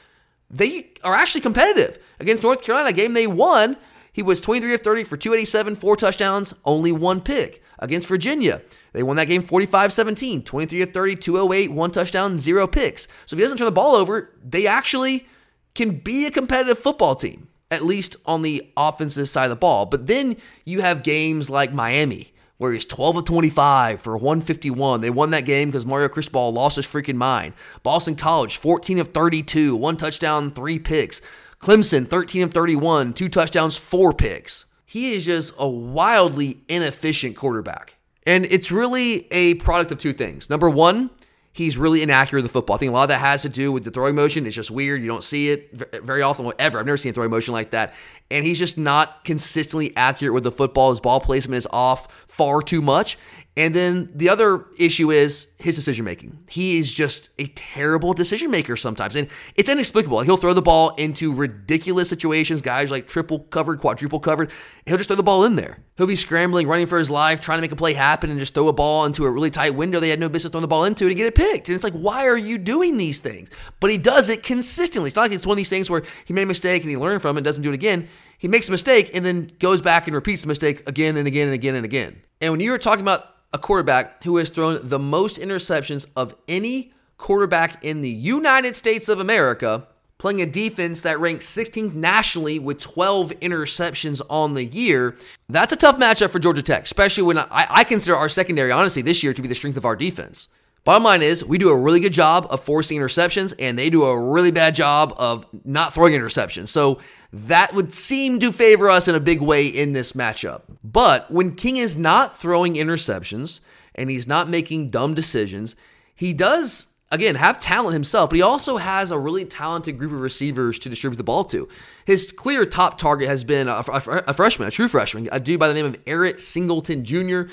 [0.50, 1.98] they are actually competitive.
[2.20, 3.78] Against North Carolina, game they won,
[4.14, 7.64] he was 23 of 30 for 287, four touchdowns, only one pick.
[7.80, 8.62] Against Virginia,
[8.94, 13.08] they won that game 45 17, 23 of 30, 208, one touchdown, zero picks.
[13.26, 15.26] So if he doesn't turn the ball over, they actually
[15.74, 19.88] can be a competitive football team, at least on the offensive side of the ball.
[19.88, 25.02] But then you have games like Miami, where he's 12 of 25 for 151.
[25.02, 27.54] They won that game because Mario Cristobal lost his freaking mind.
[27.82, 31.22] Boston College, 14 of 32, one touchdown, three picks.
[31.62, 34.66] Clemson, 13 of 31, two touchdowns, four picks.
[34.84, 37.98] He is just a wildly inefficient quarterback.
[38.26, 40.50] And it's really a product of two things.
[40.50, 41.12] Number one,
[41.54, 42.78] he's really inaccurate with the football.
[42.78, 44.48] I think a lot of that has to do with the throwing motion.
[44.48, 45.02] It's just weird.
[45.02, 45.72] You don't see it
[46.04, 46.80] very often, ever.
[46.80, 47.94] I've never seen a throwing motion like that.
[48.32, 50.90] And he's just not consistently accurate with the football.
[50.90, 53.20] His ball placement is off far too much.
[53.58, 56.40] And then the other issue is his decision making.
[56.48, 59.18] He is just a terrible decision maker sometimes.
[59.18, 60.22] And it's inexplicable.
[60.22, 64.52] He'll throw the ball into ridiculous situations, guys like triple covered, quadruple covered.
[64.86, 65.80] He'll just throw the ball in there.
[65.98, 68.54] He'll be scrambling, running for his life, trying to make a play happen, and just
[68.54, 70.86] throw a ball into a really tight window they had no business throwing the ball
[70.86, 71.68] into and get it picked.
[71.68, 73.50] And it's like, why are you doing these things?
[73.82, 75.10] But he does it consistently.
[75.10, 76.96] It's not like it's one of these things where he made a mistake and he
[76.96, 78.08] learned from it and doesn't do it again.
[78.38, 81.48] He makes a mistake and then goes back and repeats the mistake again and again
[81.48, 82.22] and again and again.
[82.40, 86.94] And when you're talking about a quarterback who has thrown the most interceptions of any
[87.18, 89.88] quarterback in the United States of America,
[90.18, 95.16] playing a defense that ranks 16th nationally with 12 interceptions on the year.
[95.50, 99.02] That's a tough matchup for Georgia Tech, especially when I, I consider our secondary, honestly,
[99.02, 100.48] this year to be the strength of our defense.
[100.84, 104.04] Bottom line is, we do a really good job of forcing interceptions, and they do
[104.04, 106.70] a really bad job of not throwing interceptions.
[106.70, 107.00] So
[107.32, 110.64] that would seem to favor us in a big way in this matchup.
[110.84, 113.60] But when King is not throwing interceptions
[113.94, 115.76] and he's not making dumb decisions,
[116.16, 120.22] he does again, have talent himself, but he also has a really talented group of
[120.22, 121.68] receivers to distribute the ball to.
[122.06, 125.60] His clear top target has been a, a, a, freshman, a true freshman, a dude
[125.60, 127.44] by the name of Eric Singleton Jr.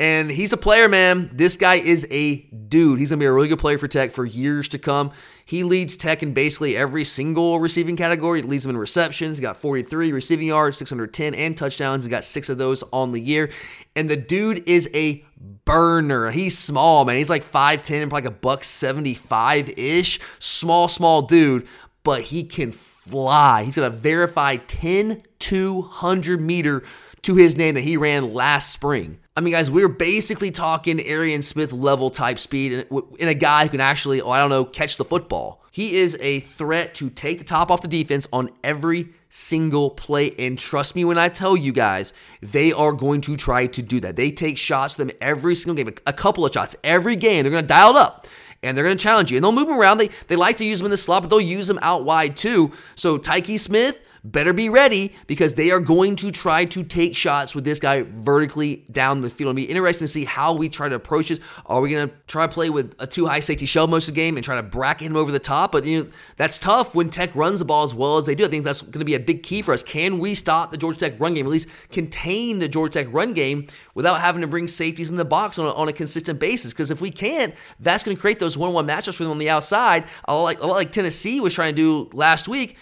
[0.00, 1.28] And he's a player, man.
[1.32, 3.00] This guy is a dude.
[3.00, 5.10] He's going to be a really good player for Tech for years to come.
[5.44, 8.40] He leads Tech in basically every single receiving category.
[8.40, 9.38] He leads them in receptions.
[9.38, 12.04] He got 43 receiving yards, 610, and touchdowns.
[12.04, 13.50] He got six of those on the year.
[13.96, 15.24] And the dude is a
[15.64, 16.30] burner.
[16.30, 17.16] He's small, man.
[17.16, 20.20] He's like 5'10 and probably like a buck 75 ish.
[20.38, 21.66] Small, small dude,
[22.04, 23.64] but he can fly.
[23.64, 26.84] He's got a verified 10 200 meter
[27.22, 29.18] to his name that he ran last spring.
[29.36, 32.86] I mean, guys, we're basically talking Arian Smith level type speed
[33.18, 35.62] in a guy who can actually, oh, I don't know, catch the football.
[35.70, 40.34] He is a threat to take the top off the defense on every single play.
[40.38, 44.00] And trust me when I tell you guys, they are going to try to do
[44.00, 44.16] that.
[44.16, 47.44] They take shots to them every single game, a couple of shots every game.
[47.44, 48.26] They're going to dial it up
[48.62, 49.36] and they're going to challenge you.
[49.36, 49.98] And they'll move them around.
[49.98, 52.36] They, they like to use them in the slot, but they'll use them out wide
[52.36, 52.72] too.
[52.94, 53.98] So Tykee Smith,
[54.32, 58.02] better be ready because they are going to try to take shots with this guy
[58.02, 59.48] vertically down the field.
[59.48, 61.40] It'll be interesting to see how we try to approach this.
[61.66, 64.14] Are we going to try to play with a too high safety shell most of
[64.14, 65.72] the game and try to bracket him over the top?
[65.72, 68.44] But you know that's tough when Tech runs the ball as well as they do.
[68.44, 69.82] I think that's going to be a big key for us.
[69.82, 73.32] Can we stop the Georgia Tech run game, at least contain the Georgia Tech run
[73.32, 76.72] game without having to bring safeties in the box on a, on a consistent basis?
[76.72, 79.50] Because if we can't, that's going to create those one-on-one matchups for them on the
[79.50, 80.04] outside.
[80.26, 82.76] A lot like, a lot like Tennessee was trying to do last week.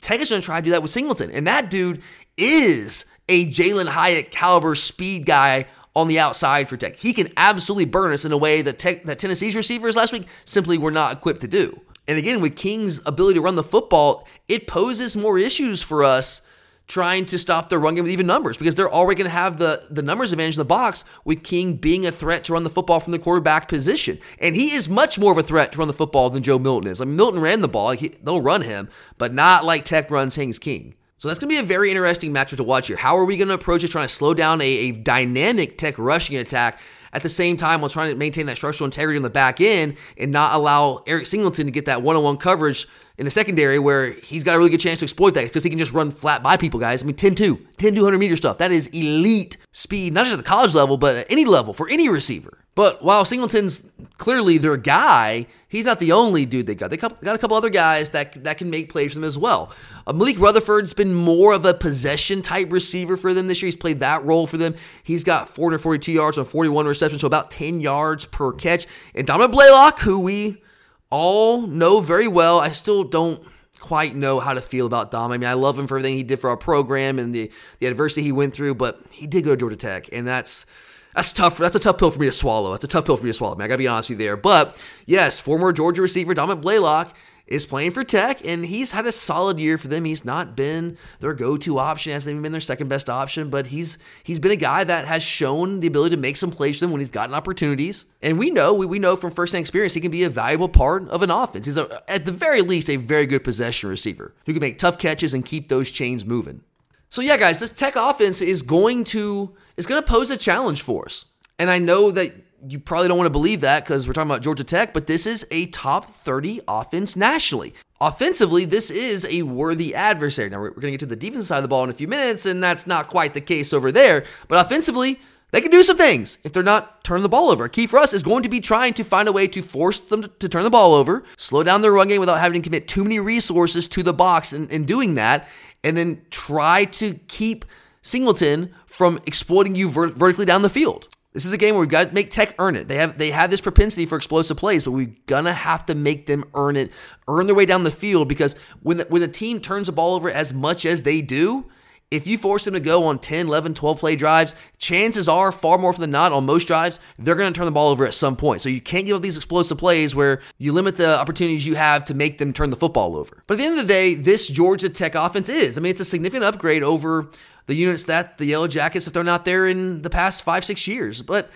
[0.00, 2.02] Tech is going to try to do that with Singleton, and that dude
[2.36, 6.96] is a Jalin Hyatt caliber speed guy on the outside for Tech.
[6.96, 10.26] He can absolutely burn us in a way that Tech, that Tennessee's receivers last week
[10.44, 11.80] simply were not equipped to do.
[12.06, 16.42] And again, with King's ability to run the football, it poses more issues for us
[16.86, 19.56] trying to stop the run game with even numbers because they're already going to have
[19.56, 22.70] the, the numbers advantage in the box with King being a threat to run the
[22.70, 24.18] football from the quarterback position.
[24.38, 26.90] And he is much more of a threat to run the football than Joe Milton
[26.90, 27.00] is.
[27.00, 30.36] I mean, Milton ran the ball, he, they'll run him, but not like Tech runs
[30.36, 30.94] Haynes King.
[31.16, 32.98] So that's going to be a very interesting matchup to watch here.
[32.98, 35.98] How are we going to approach it, trying to slow down a, a dynamic Tech
[35.98, 36.80] rushing attack
[37.14, 39.96] at the same time while trying to maintain that structural integrity on the back end
[40.18, 43.78] and not allow Eric Singleton to get that one on one coverage in the secondary
[43.78, 46.10] where he's got a really good chance to exploit that because he can just run
[46.10, 47.02] flat by people, guys.
[47.02, 48.58] I mean, 10 2, 10 200 meter stuff.
[48.58, 51.88] That is elite speed, not just at the college level, but at any level for
[51.88, 52.58] any receiver.
[52.74, 56.90] But while Singleton's clearly their guy, he's not the only dude they got.
[56.90, 59.70] They got a couple other guys that that can make plays for them as well.
[60.06, 63.68] Uh, Malik Rutherford's been more of a possession type receiver for them this year.
[63.68, 64.74] He's played that role for them.
[65.04, 68.86] He's got 442 yards on 41 receptions, so about 10 yards per catch.
[69.14, 70.62] And Dominic Blaylock, who we
[71.10, 72.58] all know very well.
[72.58, 73.40] I still don't
[73.78, 75.30] quite know how to feel about Dom.
[75.30, 77.86] I mean, I love him for everything he did for our program and the, the
[77.86, 80.66] adversity he went through, but he did go to Georgia Tech, and that's
[81.14, 81.58] that's tough.
[81.58, 82.72] That's a tough pill for me to swallow.
[82.72, 83.54] That's a tough pill for me to swallow.
[83.54, 84.36] Man, I gotta be honest with you there.
[84.36, 89.12] But yes, former Georgia receiver Dominic Blaylock is playing for Tech, and he's had a
[89.12, 90.06] solid year for them.
[90.06, 93.98] He's not been their go-to option, hasn't even been their second best option, but he's
[94.22, 96.92] he's been a guy that has shown the ability to make some plays for them
[96.92, 98.06] when he's gotten opportunities.
[98.22, 101.06] And we know we, we know from first-hand experience he can be a valuable part
[101.10, 101.66] of an offense.
[101.66, 104.98] He's a, at the very least a very good possession receiver who can make tough
[104.98, 106.62] catches and keep those chains moving.
[107.08, 110.82] So yeah, guys, this Tech offense is going to is going to pose a challenge
[110.82, 111.26] for us.
[111.58, 112.32] And I know that
[112.66, 115.26] you probably don't want to believe that because we're talking about Georgia Tech, but this
[115.26, 117.74] is a top 30 offense nationally.
[118.00, 120.50] Offensively, this is a worthy adversary.
[120.50, 122.08] Now, we're going to get to the defense side of the ball in a few
[122.08, 124.24] minutes, and that's not quite the case over there.
[124.48, 125.20] But offensively,
[125.52, 127.68] they can do some things if they're not turning the ball over.
[127.68, 130.28] Key for us is going to be trying to find a way to force them
[130.40, 133.04] to, turn the ball over, slow down their run game without having to commit too
[133.04, 135.46] many resources to the box in, in doing that,
[135.84, 137.64] and then try to keep
[138.02, 141.08] Singleton from exploiting you vertically down the field.
[141.32, 142.86] This is a game where we've got to make Tech earn it.
[142.86, 146.26] They have they have this propensity for explosive plays, but we're gonna have to make
[146.26, 146.92] them earn it,
[147.26, 148.28] earn their way down the field.
[148.28, 151.66] Because when the, when a team turns the ball over as much as they do,
[152.10, 155.78] if you force them to go on 10, 11, 12 play drives, chances are far
[155.78, 158.36] more than not on most drives, they're going to turn the ball over at some
[158.36, 158.60] point.
[158.60, 162.04] So you can't give up these explosive plays where you limit the opportunities you have
[162.06, 163.42] to make them turn the football over.
[163.46, 165.76] But at the end of the day, this Georgia Tech offense is.
[165.76, 167.28] I mean, it's a significant upgrade over
[167.66, 170.86] the units that the Yellow Jackets, if they're not there in the past five, six
[170.86, 171.22] years.
[171.22, 171.50] But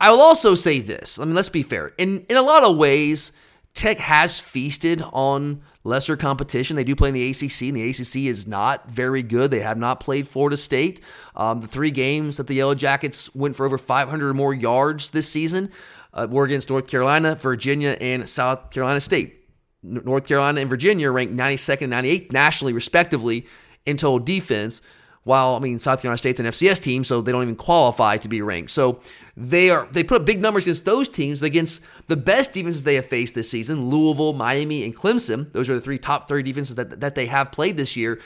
[0.00, 1.18] I will also say this.
[1.18, 1.92] I mean, let's be fair.
[1.98, 3.32] In in a lot of ways,
[3.74, 6.76] Tech has feasted on lesser competition.
[6.76, 9.50] They do play in the ACC, and the ACC is not very good.
[9.50, 11.00] They have not played Florida State.
[11.34, 15.10] Um, the three games that the Yellow Jackets went for over 500 or more yards
[15.10, 15.70] this season
[16.12, 19.40] uh, were against North Carolina, Virginia, and South Carolina State.
[19.82, 23.46] North Carolina and Virginia ranked 92nd and 98th nationally, respectively,
[23.84, 24.80] in total defense
[25.24, 28.28] while I mean South Carolina State's an FCS team, so they don't even qualify to
[28.28, 28.70] be ranked.
[28.70, 29.00] So
[29.36, 32.84] they are they put up big numbers against those teams, but against the best defenses
[32.84, 35.52] they have faced this season, Louisville, Miami, and Clemson.
[35.52, 38.20] Those are the three top 30 defenses that, that they have played this year.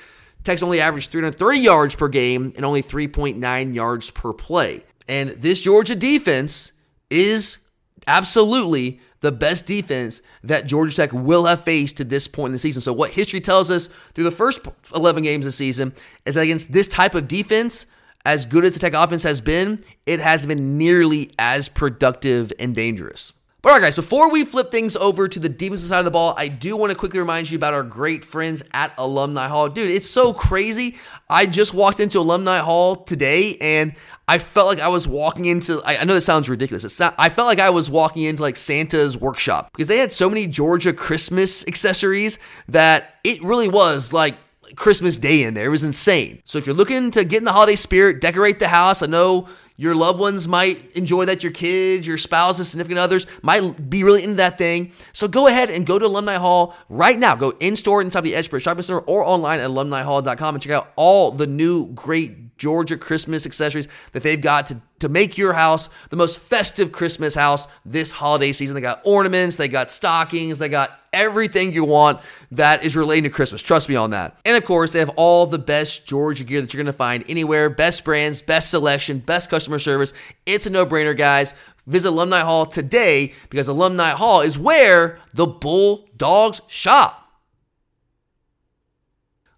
[0.45, 4.85] Tech's only averaged 330 yards per game and only 3.9 yards per play.
[5.09, 6.73] And this Georgia defense
[7.11, 7.59] is
[8.07, 12.59] absolutely the best defense that Georgia Tech will have faced to this point in the
[12.59, 12.83] season.
[12.83, 15.93] So, what history tells us through the first 11 games of the season
[16.25, 17.87] is that against this type of defense,
[18.25, 22.75] as good as the Tech offense has been, it has been nearly as productive and
[22.75, 23.33] dangerous.
[23.69, 26.33] All right, guys, before we flip things over to the defensive side of the ball,
[26.39, 29.69] I do want to quickly remind you about our great friends at Alumni Hall.
[29.69, 30.97] Dude, it's so crazy.
[31.29, 33.93] I just walked into Alumni Hall today and
[34.27, 36.99] I felt like I was walking into, I know this sounds ridiculous.
[36.99, 40.47] I felt like I was walking into like Santa's workshop because they had so many
[40.47, 44.37] Georgia Christmas accessories that it really was like
[44.77, 45.67] Christmas Day in there.
[45.67, 46.41] It was insane.
[46.47, 49.47] So if you're looking to get in the holiday spirit, decorate the house, I know
[49.81, 51.45] your loved ones might enjoy that.
[51.45, 54.93] Your kids, your spouses, significant others might be really into that thing.
[55.13, 57.37] So go ahead and go to Alumni Hall right now.
[57.37, 60.93] Go in store inside the Edgebury Shopping Center or online at alumnihall.com and check out
[60.97, 65.89] all the new great Georgia Christmas accessories that they've got to, to make your house
[66.11, 68.75] the most festive Christmas house this holiday season.
[68.75, 73.31] They got ornaments, they got stockings, they got everything you want that is relating to
[73.31, 73.63] Christmas.
[73.63, 74.39] Trust me on that.
[74.45, 77.71] And of course, they have all the best Georgia gear that you're to find anywhere
[77.71, 80.13] best brands, best selection, best customer service.
[80.45, 81.55] It's a no brainer, guys.
[81.87, 87.28] Visit Alumni Hall today because Alumni Hall is where the Bulldogs shop.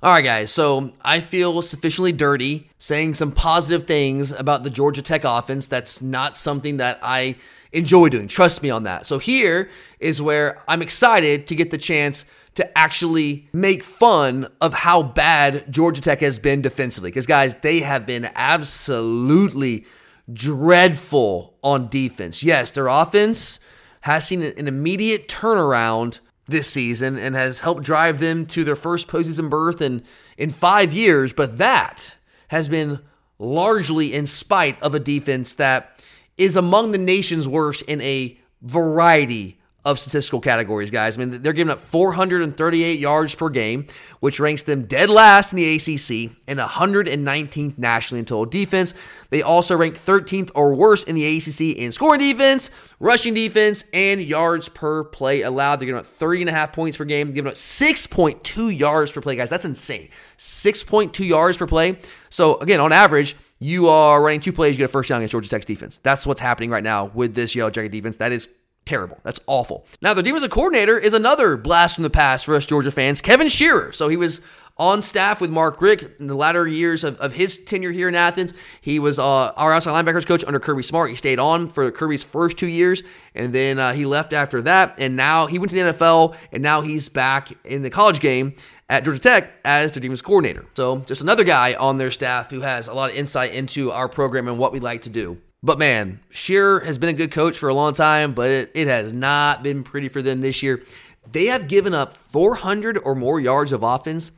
[0.02, 5.02] All right, guys, so I feel sufficiently dirty saying some positive things about the Georgia
[5.02, 5.66] Tech offense.
[5.66, 7.36] That's not something that I
[7.72, 8.26] enjoy doing.
[8.26, 9.04] Trust me on that.
[9.06, 12.24] So here is where I'm excited to get the chance
[12.54, 17.10] to actually make fun of how bad Georgia Tech has been defensively.
[17.10, 19.84] Because, guys, they have been absolutely
[20.32, 22.42] dreadful on defense.
[22.42, 23.60] Yes, their offense
[24.00, 26.20] has seen an immediate turnaround
[26.50, 30.02] this season and has helped drive them to their first postseason berth in,
[30.36, 32.16] in five years, but that
[32.48, 33.00] has been
[33.38, 36.04] largely in spite of a defense that
[36.36, 41.16] is among the nation's worst in a variety of statistical categories, guys.
[41.16, 43.86] I mean, they're giving up 438 yards per game,
[44.20, 48.92] which ranks them dead last in the ACC and 119th nationally in total defense.
[49.30, 54.22] They also rank 13th or worse in the ACC in scoring defense, rushing defense, and
[54.22, 55.76] yards per play allowed.
[55.76, 59.12] They're giving up 30 and a half points per game, they're giving up 6.2 yards
[59.12, 59.48] per play, guys.
[59.48, 60.10] That's insane.
[60.36, 61.98] 6.2 yards per play.
[62.28, 65.32] So, again, on average, you are running two plays, you get a first down against
[65.32, 65.98] Georgia Tech's defense.
[65.98, 68.16] That's what's happening right now with this Yellow Jacket defense.
[68.16, 68.48] That is
[68.84, 69.18] terrible.
[69.22, 69.86] That's awful.
[70.02, 73.46] Now, their defensive coordinator is another blast from the past for us Georgia fans, Kevin
[73.46, 73.94] Sherrer.
[73.94, 74.40] So he was
[74.80, 78.14] on staff with Mark Richt in the latter years of, of his tenure here in
[78.14, 78.54] Athens.
[78.80, 81.10] He was uh, our outside linebackers coach under Kirby Smart.
[81.10, 83.02] He stayed on for Kirby's first two years,
[83.34, 84.94] and then uh, he left after that.
[84.96, 88.54] And now he went to the NFL, and now he's back in the college game
[88.88, 90.64] at Georgia Tech as their defense coordinator.
[90.74, 94.08] So just another guy on their staff who has a lot of insight into our
[94.08, 95.38] program and what we like to do.
[95.62, 98.88] But man, Sherrer has been a good coach for a long time, but it, it
[98.88, 100.82] has not been pretty for them this year.
[101.30, 104.32] They have given up 400 or more yards of offense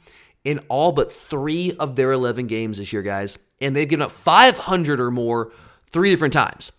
[0.45, 3.39] in all but three of their 11 games this year, guys.
[3.61, 5.53] And they've given up 500 or more
[5.87, 6.73] three different times.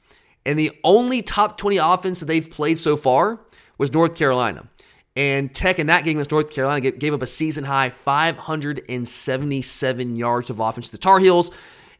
[0.45, 3.39] And the only top 20 offense that they've played so far
[3.77, 4.67] was North Carolina.
[5.15, 10.49] And Tech in that game against North Carolina gave up a season high 577 yards
[10.49, 11.51] of offense to the Tar Heels.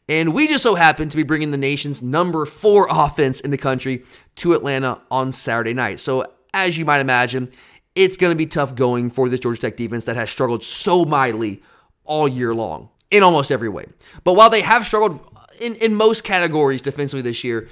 [0.10, 3.58] And we just so happen to be bringing the nation's number four offense in the
[3.58, 4.04] country
[4.38, 6.00] to Atlanta on Saturday night.
[6.00, 7.52] So, as you might imagine,
[7.96, 11.06] it's going to be tough going for this Georgia Tech defense that has struggled so
[11.06, 11.62] mightily
[12.04, 13.86] all year long in almost every way.
[14.24, 15.20] But while they have struggled
[15.60, 17.70] in, in most categories defensively this year,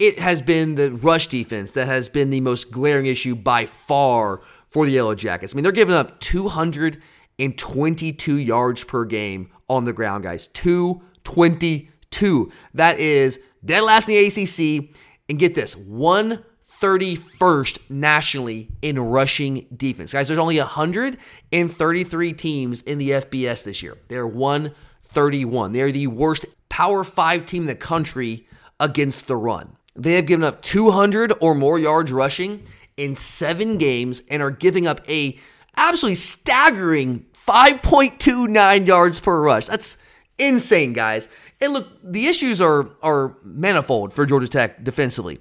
[0.00, 4.40] it has been the rush defense that has been the most glaring issue by far
[4.68, 5.54] for the Yellow Jackets.
[5.54, 10.46] I mean, they're giving up 222 yards per game on the ground, guys.
[10.48, 12.50] Two 22.
[12.74, 14.90] That is dead last in the ACC.
[15.28, 20.12] And get this, 131st nationally in rushing defense.
[20.12, 23.96] Guys, there's only 133 teams in the FBS this year.
[24.08, 25.72] They're 131.
[25.72, 28.46] They're the worst Power 5 team in the country
[28.80, 29.76] against the run.
[29.94, 32.64] They have given up 200 or more yards rushing
[32.96, 35.38] in 7 games and are giving up a
[35.76, 39.66] absolutely staggering 5.29 yards per rush.
[39.66, 40.02] That's
[40.48, 41.28] insane, guys.
[41.60, 45.38] And look, the issues are are manifold for Georgia Tech defensively,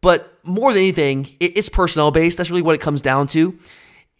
[0.00, 2.38] but more than anything, it's personnel based.
[2.38, 3.58] That's really what it comes down to.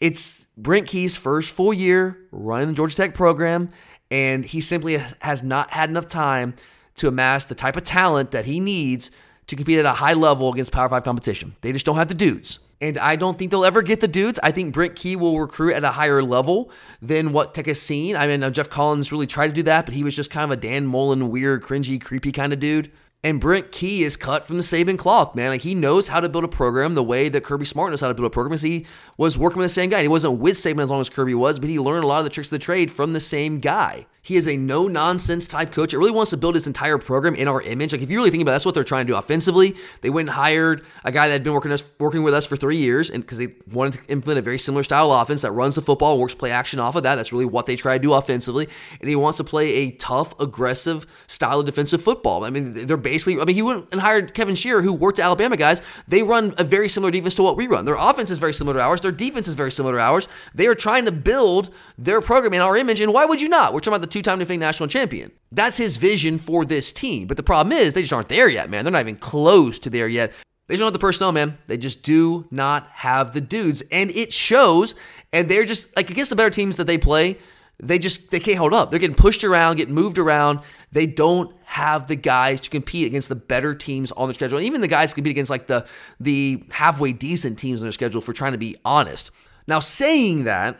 [0.01, 3.71] It's Brent Key's first full year running the Georgia Tech program,
[4.11, 6.55] and he simply has not had enough time
[6.97, 9.11] to amass the type of talent that he needs
[9.47, 11.55] to compete at a high level against Power Five competition.
[11.61, 12.59] They just don't have the dudes.
[12.81, 14.39] And I don't think they'll ever get the dudes.
[14.43, 16.71] I think Brent Key will recruit at a higher level
[17.01, 18.17] than what Tech has seen.
[18.17, 20.51] I mean, Geoff Collins really tried to do that, but he was just kind of
[20.51, 22.93] a Dan Mullen, weird, cringy, creepy kind of dude.
[23.25, 25.49] And Brent Key is cut from the Saban cloth, man.
[25.49, 28.09] Like he knows how to build a program the way that Kirby Smart knows how
[28.09, 28.51] to build a program.
[28.51, 30.03] Because he was working with the same guy.
[30.03, 32.25] He wasn't with Saban as long as Kirby was, but he learned a lot of
[32.25, 34.07] the tricks of the trade from the same guy.
[34.27, 35.95] He is a no nonsense type coach.
[35.95, 37.93] It really wants to build his entire program in our image.
[37.93, 39.77] Like if you really think about it, that's what they're trying to do offensively.
[40.01, 42.57] They went and hired a guy that had been working us working with us for
[42.57, 45.53] three years, and because they wanted to implement a very similar style of offense that
[45.53, 47.15] runs the football and works play action off of that.
[47.15, 48.69] That's really what they try to do offensively.
[49.01, 52.43] And he wants to play a tough, aggressive style of defensive football.
[52.43, 53.41] I mean, they're basically.
[53.41, 55.81] I mean, he went and hired Kevin Sherrer, who worked at Alabama guys.
[56.09, 57.85] They run a very similar defense to what we run.
[57.85, 59.03] Their offense is very similar to ours.
[59.03, 60.27] Their defense is very similar to ours.
[60.53, 63.01] They are trying to build their program in our image.
[63.01, 63.73] And why would you not?
[63.73, 65.31] We're talking about the two time defending national champion.
[65.53, 67.27] That's his vision for this team.
[67.27, 68.85] But the problem is, they just aren't there yet, man.
[68.85, 70.33] They're not even close to there yet.
[70.67, 71.59] They just don't have the personnel, man.
[71.67, 73.83] They just do not have the dudes.
[73.93, 74.95] And it shows.
[75.33, 77.39] And they're just, like, against the better teams that they play,
[77.79, 78.91] they just they can't hold up.
[78.91, 80.61] They're getting pushed around, getting moved around.
[80.93, 84.59] They don't have the guys to compete against the better teams on their schedule.
[84.59, 85.87] And even the guys compete against like the
[86.19, 89.31] the halfway decent teams on their schedule for trying to be honest.
[89.69, 90.79] Now saying that,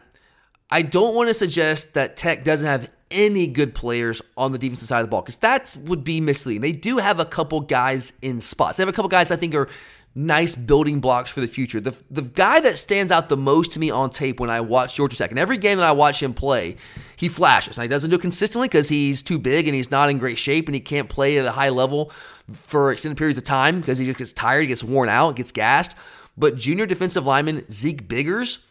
[0.71, 4.89] I don't want to suggest that Tech doesn't have any good players on the defensive
[4.89, 6.61] side of the ball because that would be misleading.
[6.61, 8.77] They do have a couple guys in spots.
[8.77, 9.69] They have a couple guys I think are
[10.17, 11.79] nice building blocks for the future.
[11.79, 14.97] The, the guy that stands out the most to me on tape when I watch
[14.97, 16.77] Georgia Tech, and every game that I watch him play,
[17.17, 17.77] he flashes.
[17.77, 20.39] Now, he doesn't do it consistently because he's too big and he's not in great
[20.39, 22.11] shape and he can't play at a high level
[22.51, 25.53] for extended periods of time because he just gets tired, he gets worn out, gets
[25.53, 25.95] gassed.
[26.39, 28.65] But junior defensive lineman Zeke Biggers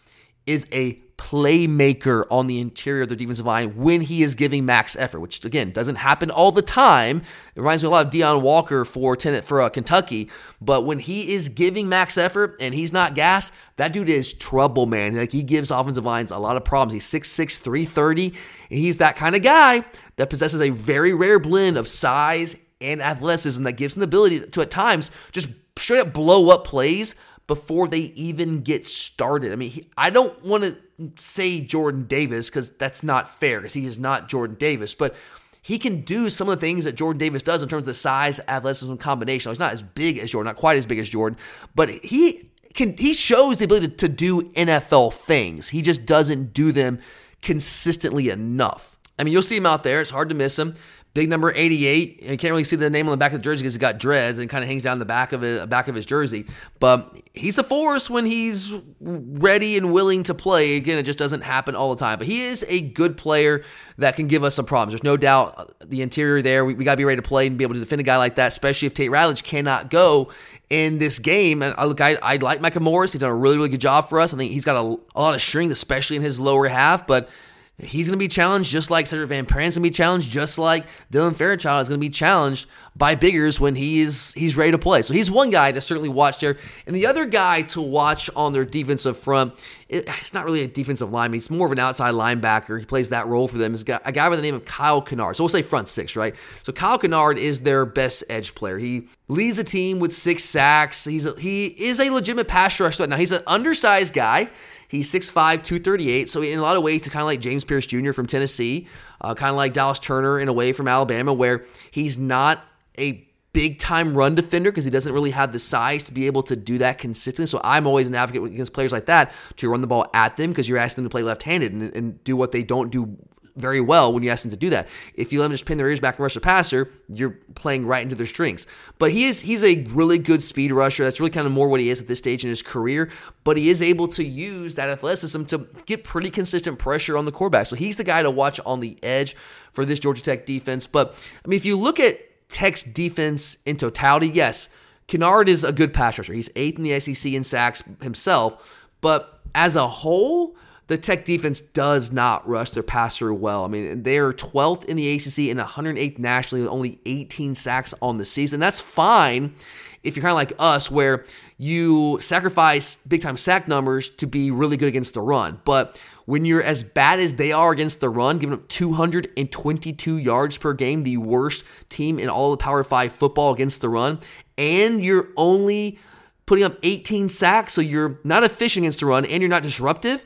[0.47, 4.95] is a playmaker on the interior of the defensive line when he is giving max
[4.97, 7.21] effort, which again doesn't happen all the time.
[7.55, 10.99] It reminds me a lot of Deone Walker for tenant for uh, Kentucky, but when
[10.99, 15.15] he is giving max effort and he's not gas, that dude is trouble, man.
[15.15, 16.93] Like he gives offensive lines a lot of problems.
[16.93, 18.27] He's 6'6", 330,
[18.69, 19.85] and he's that kind of guy
[20.17, 24.41] that possesses a very rare blend of size and athleticism that gives him the ability
[24.41, 25.47] to at times just
[25.77, 27.15] straight up blow up plays
[27.47, 29.51] before they even get started.
[29.51, 30.77] I mean, he, I don't want to
[31.15, 35.15] say Jordan Davis because that's not fair because he is not Jordan Davis, but
[35.61, 37.93] he can do some of the things that Jordan Davis does in terms of the
[37.95, 39.51] size, athleticism combination.
[39.51, 41.39] He's not as big as Jordan, not quite as big as Jordan,
[41.73, 45.69] but he can he shows the ability to do NFL things.
[45.69, 46.99] He just doesn't do them
[47.41, 48.97] consistently enough.
[49.17, 50.01] I mean, you'll see him out there.
[50.01, 50.75] It's hard to miss him.
[51.15, 52.23] Big number 88.
[52.23, 53.99] You can't really see the name on the back of the jersey because he's got
[53.99, 56.45] dreads and kind of hangs down the back of it, back of his jersey.
[56.81, 60.75] But he's a force when he's ready and willing to play.
[60.75, 62.17] Again, it just doesn't happen all the time.
[62.17, 63.63] But he is a good player
[63.97, 64.91] that can give us some problems.
[64.91, 66.65] There's no doubt uh, the interior there.
[66.65, 68.17] We, we got to be ready to play and be able to defend a guy
[68.17, 70.29] like that, especially if Tate Ratledge cannot go
[70.69, 71.61] in this game.
[71.61, 73.13] And I look, I, I like Micah Morris.
[73.13, 74.33] He's done a really, really good job for us.
[74.33, 77.07] I think he's got a, a lot of strength, especially in his lower half.
[77.07, 77.29] But
[77.77, 80.57] He's going to be challenged just like Sedrick Van Pran's going to be challenged, just
[80.57, 84.77] like Dylan Fairchild is going to be challenged by Biggers when he's he's ready to
[84.77, 85.01] play.
[85.01, 86.55] So he's one guy to certainly watch there.
[86.87, 90.69] And the other guy to watch on their defensive front, it, it's not really a
[90.69, 91.35] defensive lineman.
[91.35, 92.79] He's more of an outside linebacker.
[92.79, 93.73] He plays that role for them.
[93.73, 95.35] Is a guy by the name of Kyle Kennard.
[95.35, 96.33] So we'll say front six, right?
[96.63, 98.77] So Kyle Kennard is their best edge player.
[98.77, 101.03] He leads a team with six sacks.
[101.03, 103.05] He's a, he is a legitimate pass rusher.
[103.05, 104.49] Now he's an undersized guy.
[104.87, 106.29] He's 6'5, 238.
[106.29, 108.11] So, in a lot of ways, he's kind of like James Pearce Jr.
[108.11, 108.87] from Tennessee,
[109.21, 112.61] uh, kind of like Dallas Turner in a way from Alabama, where he's not
[112.97, 113.25] a
[113.55, 116.57] big time run defender because he doesn't really have the size to be able to
[116.57, 117.47] do that consistently.
[117.47, 120.49] So I'm always an advocate against players like that to run the ball at them
[120.49, 123.17] because you're asking them to play left handed and, and, do what they don't do
[123.55, 124.87] very well when you ask them to do that.
[125.13, 127.85] If you let them just pin their ears back and rush the passer, you're playing
[127.85, 128.67] right into their strings.
[128.99, 131.03] But he is he's a really good speed rusher.
[131.03, 133.09] That's really kind of more what he is at this stage in his career.
[133.43, 137.31] But he is able to use that athleticism to get pretty consistent pressure on the
[137.31, 137.67] quarterback.
[137.67, 139.35] So he's the guy to watch on the edge
[139.71, 140.87] for this Georgia Tech defense.
[140.87, 144.69] But I mean, if you look at Tech's defense in totality, yes,
[145.07, 146.33] Kennard is a good pass rusher.
[146.33, 148.83] He's eighth in the SEC in sacks himself.
[149.01, 150.55] But as a whole,
[150.87, 153.65] the Tech defense does not rush their passer well.
[153.65, 158.17] I mean, they're 12th in the ACC and 108th nationally with only 18 sacks on
[158.17, 158.59] the season.
[158.59, 159.55] That's fine
[160.03, 161.25] if you're kind of like us, where
[161.57, 165.59] you sacrifice big time sack numbers to be really good against the run.
[165.65, 170.57] But when you're as bad as they are against the run, giving up 222 yards
[170.57, 174.19] per game, the worst team in all of Power Five football against the run,
[174.59, 175.97] and you're only
[176.45, 180.23] putting up 18 sacks, so you're not efficient against the run and you're not disruptive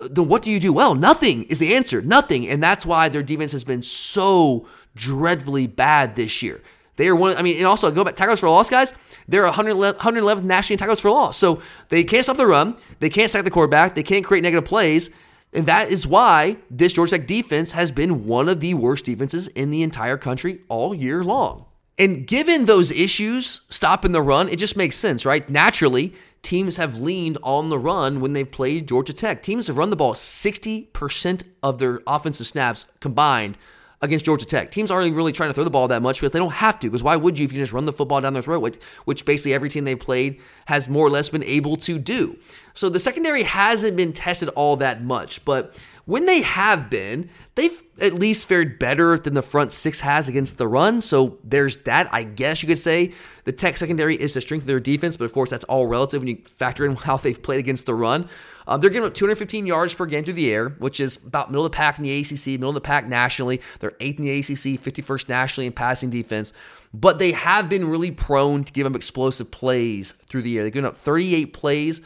[0.00, 0.94] then what do you do well?
[0.94, 2.02] Nothing is the answer.
[2.02, 2.48] Nothing.
[2.48, 6.60] And that's why their defense has been so dreadfully bad this year.
[6.96, 8.94] They are one, I mean, and also go back, tackles for loss, guys.
[9.28, 11.36] They're 111th nationally tackles for loss.
[11.36, 12.76] So they can't stop the run.
[13.00, 13.94] They can't sack the quarterback.
[13.94, 15.10] They can't create negative plays.
[15.52, 19.48] And that is why this Georgia Tech defense has been one of the worst defenses
[19.48, 21.66] in the entire country all year long.
[21.98, 25.48] And given those issues, stopping the run, it just makes sense, right?
[25.48, 26.12] Naturally,
[26.46, 29.42] teams have leaned on the run when they've played Georgia Tech.
[29.42, 33.58] Teams have run the ball 60% of their offensive snaps combined
[34.02, 34.70] against Georgia Tech.
[34.70, 36.88] Teams aren't really trying to throw the ball that much because they don't have to.
[36.88, 39.24] Because why would you if you just run the football down their throat, which, which
[39.24, 42.38] basically every team they've played has more or less been able to do.
[42.74, 47.82] So the secondary hasn't been tested all that much, but when they have been, they've
[48.00, 51.00] at least fared better than the front six has against the run.
[51.00, 52.08] So there's that.
[52.12, 53.12] I guess you could say
[53.44, 56.20] the Tech secondary is the strength of their defense, but of course that's all relative
[56.20, 58.28] when you factor in how they've played against the run.
[58.66, 61.64] Um, they're giving up 215 yards per game through the air, which is about middle
[61.64, 63.60] of the pack in the ACC, middle of the pack nationally.
[63.80, 66.52] They're eighth in the ACC, 51st nationally in passing defense.
[66.92, 70.64] But they have been really prone to give up explosive plays through the air.
[70.64, 72.00] They've given up 38 plays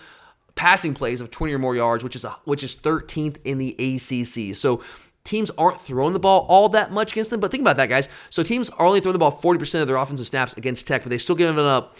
[0.54, 3.72] passing plays of 20 or more yards, which is a, which is 13th in the
[3.78, 4.54] ACC.
[4.54, 4.82] So
[5.24, 7.40] teams aren't throwing the ball all that much against them.
[7.40, 8.08] But think about that, guys.
[8.30, 11.10] So teams are only throwing the ball 40% of their offensive snaps against Tech, but
[11.10, 11.96] they still giving up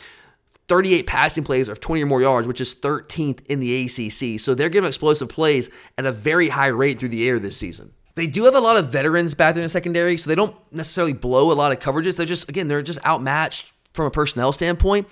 [0.71, 4.39] 38 passing plays of 20 or more yards, which is 13th in the ACC.
[4.39, 5.69] So they're giving explosive plays
[5.99, 7.93] at a very high rate through the air this season.
[8.15, 10.55] They do have a lot of veterans back there in the secondary, so they don't
[10.73, 12.15] necessarily blow a lot of coverages.
[12.15, 15.09] They're just, again, they're just outmatched from a personnel standpoint.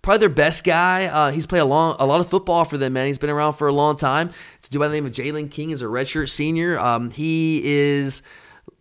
[0.00, 1.06] Probably their best guy.
[1.06, 3.08] Uh, he's played a, long, a lot of football for them, man.
[3.08, 4.30] He's been around for a long time.
[4.58, 5.70] It's a dude by the name of Jaylon King.
[5.70, 6.78] is a redshirt senior.
[6.78, 8.22] Um, he is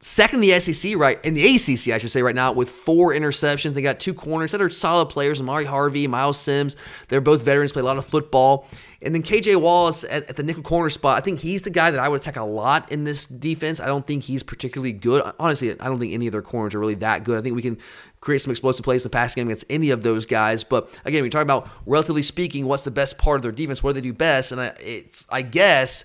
[0.01, 3.13] second in the SEC, right in the ACC, I should say, right now with four
[3.13, 3.73] interceptions.
[3.73, 6.75] They got two corners that are solid players: Amari Harvey, Myles Sims.
[7.09, 8.67] They're both veterans, play a lot of football.
[9.01, 11.17] And then KJ Wallace at, at, the nickel corner spot.
[11.17, 13.79] I think he's the guy that I would attack a lot in this defense.
[13.79, 15.23] I don't think he's particularly good.
[15.39, 17.37] Honestly, I don't think any of their corners are really that good.
[17.37, 17.77] I think we can
[18.19, 20.65] create some explosive plays in the pass game against any of those guys.
[20.65, 23.81] But again, we're talking about relatively speaking, what's the best part of their defense?
[23.81, 24.51] What do they do best?
[24.51, 26.03] And I, it's I guess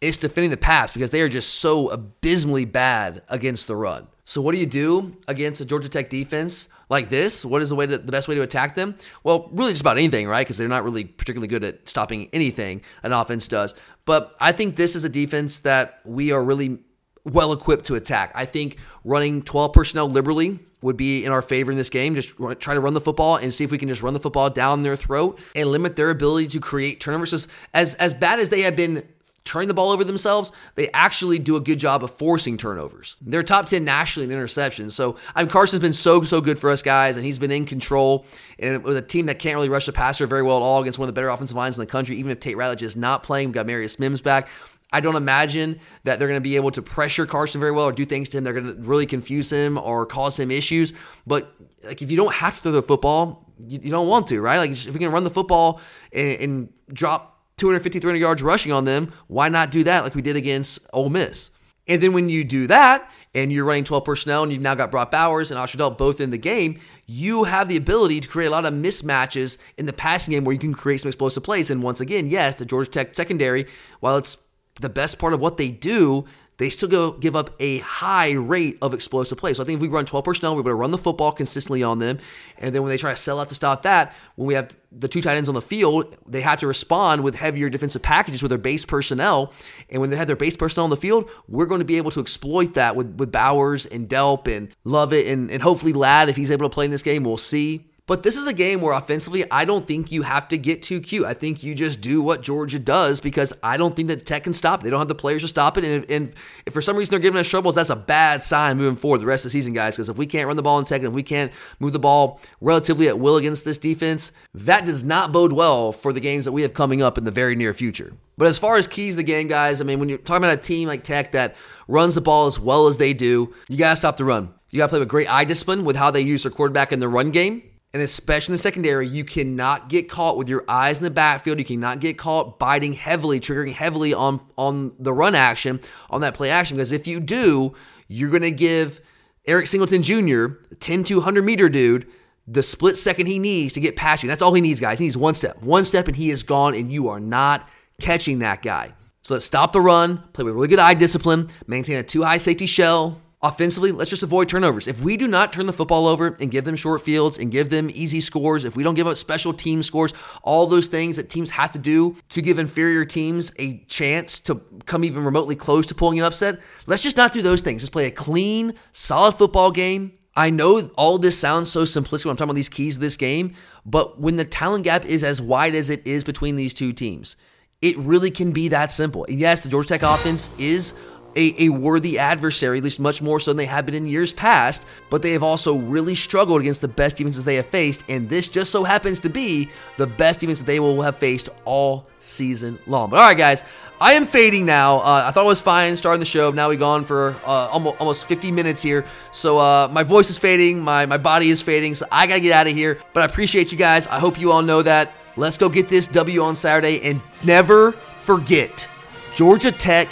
[0.00, 4.08] it's defending the pass because they are just so abysmally bad against the run.
[4.24, 7.44] So what do you do against a Georgia Tech defense like this?
[7.44, 8.94] What is the way to, the best way to attack them?
[9.24, 10.46] Well, really just about anything, right?
[10.46, 13.74] Because they're not really particularly good at stopping anything an offense does.
[14.04, 16.78] But I think this is a defense that we are really
[17.24, 18.32] well equipped to attack.
[18.34, 22.14] I think running 12 personnel liberally would be in our favor in this game.
[22.14, 24.48] Just try to run the football and see if we can just run the football
[24.48, 27.48] down their throat and limit their ability to create turnovers.
[27.74, 29.08] As as bad as they have been
[29.48, 33.16] turning the ball over themselves, they actually do a good job of forcing turnovers.
[33.20, 34.92] They're top 10 nationally in interceptions.
[34.92, 37.64] So I mean, Carson's been so, so good for us guys, and he's been in
[37.64, 38.26] control.
[38.58, 40.98] And with a team that can't really rush the passer very well at all against
[40.98, 43.22] one of the better offensive lines in the country, even if Tate Ratledge is not
[43.22, 44.48] playing, we've got Marius Mims back.
[44.92, 47.92] I don't imagine that they're going to be able to pressure Carson very well or
[47.92, 48.44] do things to him.
[48.44, 50.94] They're going to really confuse him or cause him issues.
[51.26, 51.52] But
[51.84, 54.58] like if you don't have to throw the football, you, you don't want to, right?
[54.58, 55.80] Like if we can run the football
[56.12, 60.22] and, and drop 250, 300 yards rushing on them, why not do that like we
[60.22, 61.50] did against Ole Miss?
[61.88, 64.90] And then when you do that and you're running 12 personnel and you've now got
[64.90, 68.48] Brock Bowers and Oscar Delp both in the game, you have the ability to create
[68.48, 71.70] a lot of mismatches in the passing game where you can create some explosive plays.
[71.70, 73.66] And once again, yes, the Georgia Tech secondary,
[74.00, 74.36] while it's
[74.80, 76.26] the best part of what they do,
[76.58, 79.56] they still go give up a high rate of explosive plays.
[79.56, 81.82] So I think if we run 12 personnel, we're going to run the football consistently
[81.82, 82.18] on them.
[82.58, 85.06] And then when they try to sell out to stop that, when we have the
[85.06, 88.50] two tight ends on the field, they have to respond with heavier defensive packages with
[88.50, 89.52] their base personnel.
[89.88, 92.10] And when they have their base personnel on the field, we're going to be able
[92.10, 96.36] to exploit that with, with Bowers and Delp and Lovett and, and hopefully Ladd, if
[96.36, 97.87] he's able to play in this game, we'll see.
[98.08, 100.98] But this is a game where offensively, I don't think you have to get too
[100.98, 101.26] cute.
[101.26, 104.54] I think you just do what Georgia does because I don't think that Tech can
[104.54, 104.84] stop it.
[104.84, 105.84] They don't have the players to stop it.
[105.84, 106.32] And if, and
[106.64, 109.26] if for some reason they're giving us troubles, that's a bad sign moving forward the
[109.26, 109.96] rest of the season, guys.
[109.96, 112.40] Because if we can't run the ball in second, if we can't move the ball
[112.62, 116.52] relatively at will against this defense, that does not bode well for the games that
[116.52, 118.14] we have coming up in the very near future.
[118.38, 120.58] But as far as keys to the game, guys, I mean, when you're talking about
[120.58, 121.56] a team like Tech that
[121.88, 124.54] runs the ball as well as they do, you got to stop the run.
[124.70, 127.00] You got to play with great eye discipline with how they use their quarterback in
[127.00, 130.98] the run game and especially in the secondary, you cannot get caught with your eyes
[130.98, 131.58] in the backfield.
[131.58, 135.80] You cannot get caught biting heavily, triggering heavily on on the run action,
[136.10, 136.76] on that play action.
[136.76, 137.74] Because if you do,
[138.06, 139.00] you're going to give
[139.46, 140.48] Eric Singleton Jr.,
[140.80, 142.06] 10 to 100 meter dude,
[142.46, 144.28] the split second he needs to get past you.
[144.28, 144.98] That's all he needs, guys.
[144.98, 145.62] He needs one step.
[145.62, 147.68] One step, and he is gone, and you are not
[148.00, 148.92] catching that guy.
[149.22, 152.36] So let's stop the run, play with really good eye discipline, maintain a two high
[152.36, 154.88] safety shell, Offensively, let's just avoid turnovers.
[154.88, 157.70] If we do not turn the football over and give them short fields and give
[157.70, 160.12] them easy scores, if we don't give up special team scores,
[160.42, 164.60] all those things that teams have to do to give inferior teams a chance to
[164.86, 167.82] come even remotely close to pulling an upset, let's just not do those things.
[167.82, 170.14] Just play a clean, solid football game.
[170.34, 173.16] I know all this sounds so simplistic when I'm talking about these keys to this
[173.16, 173.54] game,
[173.86, 177.36] but when the talent gap is as wide as it is between these two teams,
[177.80, 179.24] it really can be that simple.
[179.28, 180.94] And yes, the Georgia Tech offense is
[181.36, 184.32] a, a worthy adversary, at least much more so than they have been in years
[184.32, 184.86] past.
[185.10, 188.48] But they have also really struggled against the best defenses they have faced, and this
[188.48, 192.78] just so happens to be the best defense that they will have faced all season
[192.86, 193.10] long.
[193.10, 193.64] But all right, guys,
[194.00, 194.98] I am fading now.
[194.98, 196.50] Uh, I thought it was fine starting the show.
[196.50, 199.04] Now we've gone for uh, almost, almost 50 minutes here.
[199.32, 202.40] So uh, my voice is fading, my, my body is fading, so I got to
[202.40, 202.98] get out of here.
[203.12, 204.06] But I appreciate you guys.
[204.06, 207.92] I hope you all know that Let's go get this W on Saturday and never
[207.92, 208.88] forget
[209.36, 210.08] Georgia Tech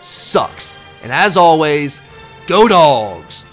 [0.00, 0.78] sucks.
[1.02, 2.00] And as always,
[2.46, 3.44] go dogs.